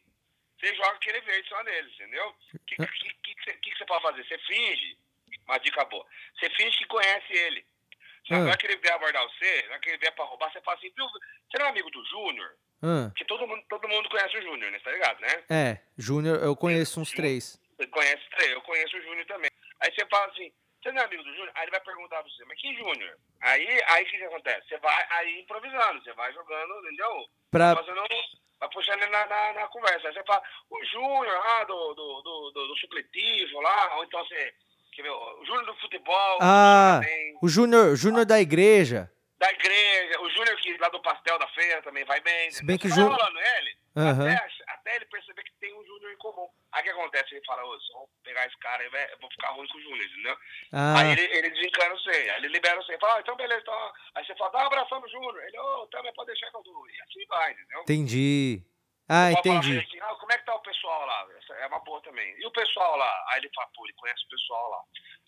você 0.60 0.76
joga 0.76 0.96
aquele 0.96 1.22
verde 1.22 1.50
só 1.50 1.64
nele, 1.64 1.92
entendeu? 1.92 2.30
O 2.54 2.60
que, 2.66 2.76
que, 2.76 2.86
que, 2.86 3.36
que, 3.36 3.44
você- 3.44 3.58
que 3.58 3.76
você 3.78 3.86
pode 3.86 4.02
fazer? 4.04 4.24
Você 4.28 4.38
finge, 4.40 4.98
uma 5.48 5.58
dica 5.58 5.84
boa, 5.86 6.06
você 6.40 6.50
finge 6.52 6.78
que 6.78 6.86
conhece 6.86 7.34
ele. 7.34 7.66
Só 8.28 8.36
Ah. 8.36 8.38
que 8.38 8.44
vai 8.46 8.58
que 8.58 8.66
ele 8.68 8.78
vier 8.78 8.94
abordar 8.94 9.24
você, 9.24 9.68
vai 9.68 9.80
que 9.80 9.90
ele 9.90 9.98
vier 9.98 10.14
pra 10.16 10.26
roubar, 10.26 10.52
você 10.52 10.62
fala 10.62 10.78
assim, 10.78 10.92
viu, 10.96 11.08
você 11.10 11.58
não 11.60 11.66
é 11.66 11.70
amigo 11.70 11.90
do 11.92 12.06
Júnior? 12.06 12.56
Ah, 12.84 13.08
Porque 13.10 13.24
todo 13.26 13.48
mundo, 13.48 13.64
todo 13.70 13.88
mundo 13.88 14.10
conhece 14.10 14.38
o 14.38 14.42
Júnior, 14.42 14.70
né, 14.72 14.80
tá 14.84 14.92
ligado, 14.92 15.20
né? 15.22 15.44
é, 15.50 15.78
Júnior, 15.98 16.44
eu 16.44 16.56
conheço 16.56 17.00
uns 17.00 17.12
três. 17.12 17.58
Você 17.78 17.88
conhece 17.88 18.24
três, 18.36 18.52
eu 18.52 18.62
conheço 18.62 18.98
o 18.98 19.02
Júnior 19.02 19.26
também. 19.26 19.50
Aí 19.80 19.92
você 19.94 20.06
fala 20.08 20.30
assim, 20.32 20.52
você 20.82 20.92
não 20.92 21.02
é 21.02 21.06
amigo 21.06 21.24
do 21.24 21.30
Júnior? 21.32 21.52
Aí 21.56 21.64
ele 21.64 21.72
vai 21.72 21.80
perguntar 21.80 22.22
pra 22.22 22.30
você, 22.32 22.44
mas 22.46 22.60
que 22.60 22.76
Júnior? 22.76 23.18
Aí 23.42 23.82
aí 23.88 24.04
o 24.04 24.06
que, 24.06 24.18
que 24.18 24.24
acontece? 24.26 24.68
Você 24.68 24.78
vai 24.80 25.06
aí 25.12 25.40
improvisando, 25.42 26.04
você 26.04 26.14
vai 26.14 26.34
jogando, 26.34 26.80
entendeu? 26.82 27.26
Pra... 27.50 27.76
Fazendo, 27.76 28.04
vai 28.60 28.70
puxando 28.70 29.00
na, 29.10 29.26
na, 29.28 29.54
na 29.54 29.68
conversa. 29.68 30.08
Aí 30.10 30.14
você 30.14 30.24
fala, 30.26 30.44
o 30.70 30.86
Júnior 30.86 31.40
lá 31.40 31.64
do, 31.64 31.94
do, 31.94 32.22
do, 32.22 32.52
do, 32.52 32.68
do 32.68 32.78
supletivo 32.78 33.62
lá, 33.62 33.96
ou 33.98 34.04
então 34.04 34.20
você. 34.26 34.54
Quer 34.92 35.02
ver, 35.04 35.10
o 35.10 35.46
Júnior 35.46 35.66
do 35.66 35.76
futebol, 35.78 36.38
Ah, 36.40 37.02
o 37.42 37.50
Júnior, 37.50 37.96
Júnior 37.96 38.26
da 38.26 38.40
igreja. 38.40 39.10
Da 39.44 39.52
igreja, 39.52 40.22
o 40.22 40.30
Júnior 40.30 40.56
que 40.62 40.78
lá 40.78 40.88
do 40.88 41.02
pastel 41.02 41.38
da 41.38 41.48
feira 41.50 41.82
também 41.82 42.06
vai 42.06 42.20
bem. 42.22 42.50
Se 42.52 42.64
bem 42.66 42.78
que 42.78 42.88
Você 42.88 42.94
o 42.94 42.96
vai 42.96 43.04
Jú- 43.04 43.12
rolando 43.12 43.40
ele, 43.58 43.78
Aham. 43.98 44.32
até, 44.32 44.48
até 44.68 44.96
ele 44.96 45.06
perceber 45.06 45.44
que 45.44 45.52
tem 45.60 45.74
um 45.78 45.86
Júnior 45.86 46.14
em 46.14 46.18
comum. 46.18 46.48
Aí 46.72 46.80
o 46.82 46.84
que 46.86 46.90
acontece? 46.92 47.36
ele 47.36 47.46
fala, 47.46 47.66
ô, 47.66 47.78
se 47.82 47.92
eu 47.92 48.10
pegar 48.24 48.46
esse 48.48 48.58
cara 48.60 48.82
eu 48.84 49.20
vou 49.20 49.30
ficar 49.32 49.50
ruim 49.50 49.68
com 49.68 49.78
o 49.78 49.82
Júnior, 49.82 50.06
entendeu? 50.06 50.38
Ah, 50.72 51.00
Aí 51.00 51.12
ele, 51.12 51.24
ele 51.38 51.50
desencana 51.50 51.94
você, 51.94 52.10
aí 52.12 52.38
ele 52.38 52.48
libera 52.48 52.78
você, 52.82 52.98
fala, 53.00 53.18
ah, 53.18 53.20
então 53.20 53.36
beleza, 53.36 53.62
então. 53.62 53.94
Aí 54.16 54.26
você 54.26 54.34
fala, 54.38 54.52
dá 54.52 54.60
um 54.60 54.68
abração 54.68 55.00
no 55.02 55.10
Júnior. 55.10 55.44
Ele, 55.44 55.60
ô, 55.60 55.88
também 55.88 56.14
pode 56.14 56.28
deixar 56.28 56.50
que 56.50 56.56
eu 56.58 56.64
dou. 56.64 56.90
E 56.90 57.02
assim 57.02 57.26
vai, 57.28 57.52
entendeu? 57.52 57.82
entendi. 57.82 58.64
Ah, 59.10 59.32
entendi. 59.34 59.78
assim, 59.78 60.00
ah, 60.00 60.16
como 60.16 60.32
é 60.32 60.38
que 60.38 60.46
tá 60.46 60.56
o 60.56 60.62
pessoal 60.62 61.06
lá? 61.06 61.28
Essa 61.38 61.54
é 61.56 61.68
uma 61.68 61.80
boa 61.80 62.02
também. 62.02 62.34
E 62.40 62.46
o 62.48 62.52
pessoal 62.52 62.96
lá? 62.96 63.26
Aí 63.34 63.40
ele 63.42 63.52
fala, 63.54 63.68
pô, 63.76 63.86
ele 63.86 63.94
conhece 63.94 64.24
o 64.26 64.30
pessoal 64.30 64.70
lá. 64.70 64.82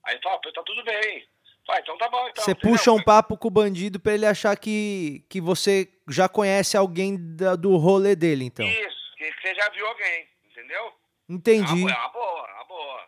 Aí 0.06 0.14
ele 0.16 0.24
fala, 0.24 0.40
pô, 0.40 0.52
tá 0.54 0.64
tudo 0.64 0.84
bem. 0.86 1.28
Vai, 1.68 1.82
então 1.82 1.98
tá 1.98 2.08
bom, 2.10 2.28
então. 2.30 2.44
Você 2.44 2.52
entendeu? 2.52 2.72
puxa 2.72 2.92
um 2.92 3.02
papo 3.04 3.36
com 3.38 3.48
o 3.48 3.52
bandido 3.52 4.00
pra 4.00 4.14
ele 4.14 4.26
achar 4.26 4.56
que, 4.56 5.26
que 5.28 5.42
você 5.42 5.90
já 6.08 6.30
conhece 6.30 6.78
alguém 6.78 7.18
da- 7.36 7.56
do 7.56 7.76
rolê 7.78 8.16
dele, 8.16 8.46
então. 8.46 8.66
Isso, 8.68 9.16
que, 9.18 9.32
você 9.42 9.56
já 9.56 9.70
viu 9.70 9.88
alguém, 9.88 10.28
entendeu? 10.52 10.94
Entendi. 11.28 11.88
É 11.88 11.92
é 11.92 11.98
uma 11.98 12.10
boa, 12.10 12.48
é 12.50 12.54
uma 12.54 12.66
boa. 12.66 13.04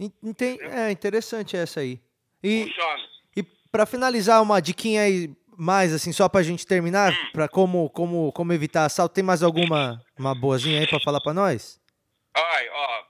En- 0.00 0.12
enten- 0.22 0.58
É 0.62 0.90
interessante 0.90 1.56
essa 1.56 1.80
aí. 1.80 2.00
E, 2.42 2.64
Funciona. 2.64 3.02
e 3.36 3.42
para 3.42 3.84
finalizar, 3.84 4.40
uma 4.42 4.60
diquinha 4.62 5.02
aí 5.02 5.30
mais, 5.58 5.92
assim, 5.92 6.10
só 6.10 6.26
pra 6.26 6.42
gente 6.42 6.66
terminar, 6.66 7.12
Hum. 7.12 7.32
pra 7.32 7.46
como, 7.48 7.90
como, 7.90 8.32
como 8.32 8.50
evitar 8.54 8.86
assalto, 8.86 9.14
tem 9.14 9.22
mais 9.22 9.42
alguma 9.42 10.02
uma 10.18 10.34
boazinha 10.34 10.80
aí 10.80 10.86
pra 10.88 10.98
falar 11.00 11.20
pra 11.20 11.34
nós? 11.34 11.78
Ai, 12.34 12.68
ó, 12.70 13.04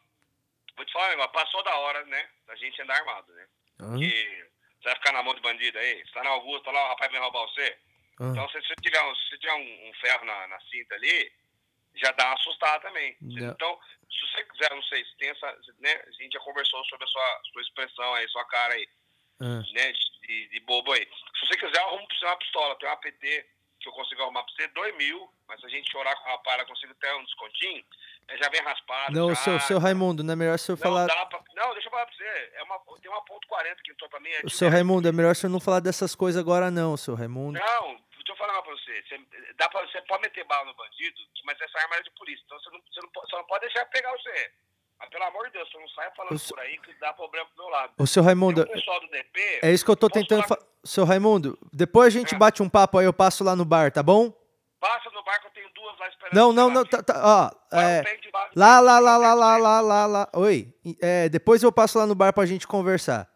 vou 0.76 0.85
te 0.85 0.92
falar, 0.92 1.29
passou 1.29 1.62
da 1.62 1.76
hora, 1.79 2.05
né, 2.07 2.26
da 2.48 2.57
gente 2.57 2.83
andar 2.83 2.96
armado, 2.96 3.33
né? 3.35 3.46
Que 3.98 4.49
você 4.80 4.88
vai 4.88 4.94
ficar 4.96 5.12
na 5.12 5.22
mão 5.22 5.34
de 5.34 5.40
bandido 5.40 5.78
aí, 5.78 6.04
você 6.04 6.12
tá 6.12 6.24
na 6.24 6.30
Augusta 6.30 6.70
lá, 6.70 6.84
o 6.84 6.88
rapaz 6.88 7.10
vem 7.12 7.20
roubar 7.20 7.42
você. 7.42 7.78
Hã? 8.20 8.30
Então, 8.30 8.48
se 8.48 8.60
você 8.60 8.74
tiver 8.82 9.02
um, 9.02 9.14
se 9.14 9.38
tiver 9.38 9.54
um, 9.54 9.88
um 9.88 9.94
ferro 9.94 10.24
na, 10.24 10.48
na 10.48 10.60
cinta 10.60 10.94
ali, 10.94 11.32
já 11.94 12.12
dá 12.12 12.26
uma 12.26 12.34
assustada 12.34 12.80
também. 12.80 13.16
Então, 13.20 13.78
se 14.10 14.20
você 14.20 14.44
quiser, 14.44 14.70
não 14.74 14.82
sei, 14.84 15.04
se 15.04 15.16
tem 15.16 15.30
essa, 15.30 15.58
né, 15.78 15.92
a 16.06 16.10
gente 16.12 16.32
já 16.32 16.40
conversou 16.40 16.84
sobre 16.86 17.04
a 17.04 17.08
sua, 17.08 17.40
sua 17.52 17.62
expressão 17.62 18.14
aí, 18.14 18.28
sua 18.28 18.44
cara 18.46 18.74
aí, 18.74 18.88
Hã? 19.40 19.64
né, 19.72 19.92
de, 20.22 20.48
de 20.48 20.60
bobo 20.60 20.92
aí. 20.92 21.06
Se 21.38 21.46
você 21.46 21.56
quiser, 21.58 21.78
eu 21.78 21.86
arrumo 21.86 22.06
pra 22.06 22.16
você 22.16 22.26
uma 22.26 22.36
pistola, 22.36 22.76
tem 22.76 22.88
uma 22.88 22.94
APT 22.94 23.46
que 23.80 23.88
eu 23.88 23.92
consigo 23.92 24.22
arrumar 24.22 24.42
pra 24.42 24.52
você, 24.54 24.68
dois 24.68 24.94
mil, 24.96 25.32
mas 25.48 25.58
se 25.60 25.66
a 25.66 25.68
gente 25.70 25.90
chorar 25.90 26.14
com 26.16 26.28
o 26.28 26.32
rapaz, 26.32 26.60
eu 26.60 26.66
consigo 26.66 26.94
ter 26.96 27.14
um 27.14 27.24
descontinho, 27.24 27.84
já 28.38 28.48
vem 28.50 28.62
raspado. 28.62 29.12
Não, 29.14 29.34
seu, 29.34 29.58
seu 29.60 29.78
Raimundo, 29.78 30.22
não 30.22 30.32
é 30.32 30.36
melhor 30.36 30.54
o 30.54 30.58
senhor 30.58 30.76
não, 30.76 30.82
falar. 30.82 31.06
pra, 31.06 31.40
não, 31.54 31.72
deixa 31.72 31.88
eu 31.88 31.90
falar 31.90 32.06
pra 32.06 32.14
você. 32.14 32.50
É 32.54 32.62
uma, 32.62 32.78
tem 33.00 33.10
uma 33.10 33.24
ponto 33.24 33.46
40 33.48 33.82
que 33.82 33.92
entrou 33.92 34.08
pra 34.10 34.20
mim. 34.20 34.30
É 34.30 34.40
O 34.44 34.50
seu 34.50 34.66
leve. 34.66 34.76
Raimundo, 34.76 35.08
é 35.08 35.12
melhor 35.12 35.32
o 35.32 35.34
senhor 35.34 35.50
não 35.52 35.60
falar 35.60 35.80
dessas 35.80 36.14
coisas 36.14 36.40
agora, 36.40 36.70
não, 36.70 36.96
seu 36.96 37.14
Raimundo. 37.14 37.58
Não, 37.58 37.86
deixa 38.16 38.32
eu 38.32 38.36
falar 38.36 38.60
pra 38.62 38.72
você. 38.72 39.02
Você, 39.08 39.20
dá 39.56 39.68
pra, 39.68 39.80
você 39.86 40.00
pode 40.02 40.22
meter 40.22 40.44
bala 40.44 40.64
no 40.66 40.74
bandido, 40.74 41.16
mas 41.44 41.60
essa 41.60 41.78
arma 41.80 41.96
é 41.96 42.02
de 42.02 42.10
polícia. 42.12 42.42
Então 42.46 42.58
você 42.60 42.70
não, 42.70 42.80
você 42.80 43.00
não, 43.02 43.08
pode- 43.10 43.30
você 43.30 43.36
não 43.36 43.44
pode 43.44 43.60
deixar 43.66 43.84
pegar 43.86 44.10
você. 44.12 44.50
Mas 44.98 45.08
pelo 45.08 45.24
amor 45.24 45.46
de 45.46 45.52
Deus, 45.52 45.70
você 45.70 45.78
não 45.78 45.88
saia 45.88 46.10
falando 46.14 46.36
O 46.36 46.48
por 46.48 46.60
aí 46.60 46.76
que 46.78 46.92
dá 47.00 47.12
problema 47.14 47.46
pro 47.46 47.64
meu 47.64 47.72
lado. 47.72 47.92
Ô, 47.98 48.06
seu 48.06 48.22
Raimundo, 48.22 48.62
um 48.62 48.66
pessoal 48.66 49.00
do 49.00 49.08
DP. 49.08 49.60
é 49.62 49.72
isso 49.72 49.82
que 49.84 49.90
eu 49.90 49.96
tô 49.96 50.10
tentando 50.10 50.42
falar- 50.42 50.60
falar. 50.60 50.70
Seu 50.84 51.04
Raimundo, 51.04 51.58
depois 51.72 52.06
a 52.14 52.18
gente 52.18 52.34
É. 52.34 52.38
bate 52.38 52.62
um 52.62 52.68
papo 52.68 52.98
aí, 52.98 53.06
eu 53.06 53.12
passo 53.12 53.42
lá 53.42 53.56
no 53.56 53.64
bar, 53.64 53.90
tá 53.90 54.02
bom? 54.02 54.30
Passa 54.80 55.10
no 55.12 55.22
barco, 55.22 55.46
eu 55.46 55.50
tenho 55.50 55.68
duas 55.74 55.98
lá 55.98 56.08
esperando. 56.08 56.34
Não, 56.34 56.52
não, 56.54 56.70
não, 56.70 56.84
tá, 56.86 57.02
tá, 57.02 57.20
ó, 57.22 57.76
é, 57.76 58.02
lá, 58.56 58.80
lá, 58.80 58.98
lá, 58.98 59.16
lá, 59.18 59.34
lá, 59.34 59.56
lá, 59.58 59.80
lá, 59.80 60.06
lá, 60.06 60.28
oi, 60.34 60.72
é, 61.02 61.28
depois 61.28 61.62
eu 61.62 61.70
passo 61.70 61.98
lá 61.98 62.06
no 62.06 62.14
bar 62.14 62.32
pra 62.32 62.46
gente 62.46 62.66
conversar, 62.66 63.28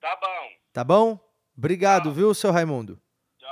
Tá 0.00 0.16
bom. 0.20 0.48
tá 0.72 0.84
bom? 0.84 1.18
Obrigado, 1.58 2.04
Tchau. 2.04 2.12
viu, 2.12 2.34
seu 2.34 2.52
Raimundo? 2.52 3.00
Tchau. 3.38 3.50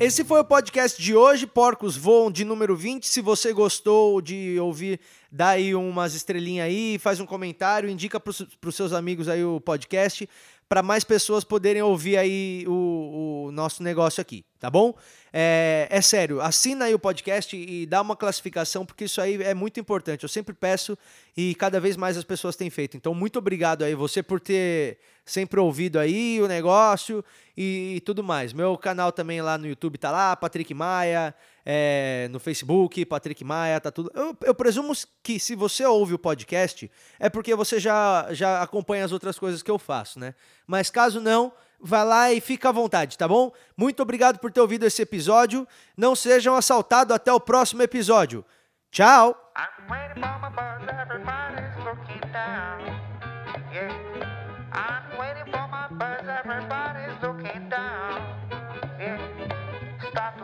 Esse 0.00 0.22
foi 0.24 0.40
o 0.40 0.44
podcast 0.44 1.00
de 1.00 1.16
hoje, 1.16 1.46
Porcos 1.46 1.96
Voam, 1.96 2.30
de 2.30 2.44
número 2.44 2.76
20. 2.76 3.06
Se 3.06 3.20
você 3.22 3.52
gostou 3.52 4.20
de 4.20 4.58
ouvir, 4.60 5.00
dá 5.32 5.50
aí 5.50 5.74
umas 5.74 6.14
estrelinhas 6.14 6.66
aí, 6.66 6.98
faz 6.98 7.20
um 7.20 7.26
comentário, 7.26 7.88
indica 7.88 8.20
para 8.20 8.30
os 8.30 8.74
seus 8.76 8.92
amigos 8.92 9.28
aí 9.28 9.42
o 9.44 9.60
podcast, 9.60 10.28
para 10.68 10.82
mais 10.82 11.04
pessoas 11.04 11.44
poderem 11.44 11.82
ouvir 11.82 12.16
aí 12.16 12.64
o, 12.66 13.46
o 13.46 13.52
nosso 13.52 13.82
negócio 13.82 14.20
aqui, 14.20 14.44
tá 14.58 14.70
bom? 14.70 14.94
É, 15.36 15.88
é 15.90 16.00
sério, 16.00 16.40
assina 16.40 16.84
aí 16.84 16.94
o 16.94 16.98
podcast 16.98 17.56
e 17.56 17.86
dá 17.86 18.00
uma 18.00 18.14
classificação, 18.14 18.86
porque 18.86 19.06
isso 19.06 19.20
aí 19.20 19.42
é 19.42 19.52
muito 19.52 19.80
importante. 19.80 20.22
Eu 20.22 20.28
sempre 20.28 20.54
peço 20.54 20.96
e 21.36 21.56
cada 21.56 21.80
vez 21.80 21.96
mais 21.96 22.16
as 22.16 22.22
pessoas 22.22 22.54
têm 22.54 22.70
feito. 22.70 22.96
Então, 22.96 23.12
muito 23.12 23.36
obrigado 23.40 23.82
aí 23.82 23.96
você 23.96 24.22
por 24.22 24.38
ter 24.38 24.96
sempre 25.26 25.58
ouvido 25.58 25.98
aí 25.98 26.40
o 26.40 26.46
negócio 26.46 27.24
e, 27.56 28.00
tudo 28.06 28.22
mais. 28.22 28.52
Meu 28.52 28.78
canal 28.78 29.10
também 29.10 29.42
lá 29.42 29.58
no 29.58 29.66
YouTube 29.66 29.98
tá 29.98 30.12
lá, 30.12 30.36
Patrick 30.36 30.72
Maia, 30.72 31.34
é, 31.66 32.28
no 32.30 32.38
Facebook, 32.38 33.04
Patrick 33.04 33.42
Maia, 33.42 33.80
tá 33.80 33.90
tudo. 33.90 34.12
Eu, 34.14 34.36
eu 34.40 34.54
presumo 34.54 34.92
que 35.20 35.40
se 35.40 35.56
você 35.56 35.84
ouve 35.84 36.14
o 36.14 36.18
podcast, 36.18 36.88
é 37.18 37.28
porque 37.28 37.56
você 37.56 37.80
já, 37.80 38.28
já 38.30 38.62
acompanha 38.62 39.04
as 39.04 39.10
outras 39.10 39.36
coisas 39.36 39.64
que 39.64 39.70
eu 39.70 39.80
faço, 39.80 40.20
né? 40.20 40.32
Mas 40.64 40.90
caso 40.90 41.20
não, 41.20 41.52
vai 41.84 42.04
lá 42.04 42.32
e 42.32 42.40
fica 42.40 42.70
à 42.70 42.72
vontade, 42.72 43.18
tá 43.18 43.28
bom? 43.28 43.52
Muito 43.76 44.02
obrigado 44.02 44.38
por 44.38 44.50
ter 44.50 44.60
ouvido 44.60 44.86
esse 44.86 45.02
episódio. 45.02 45.68
Não 45.96 46.16
sejam 46.16 46.56
assaltados 46.56 47.14
até 47.14 47.32
o 47.32 47.38
próximo 47.38 47.82
episódio. 47.82 48.44
Tchau! 48.90 49.36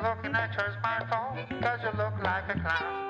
Looking 0.03 0.35
at 0.35 0.55
your 0.55 0.73
smartphone, 0.81 1.61
cause 1.61 1.81
you 1.83 1.91
look 1.99 2.15
like 2.23 2.49
a 2.49 2.59
clown. 2.59 3.10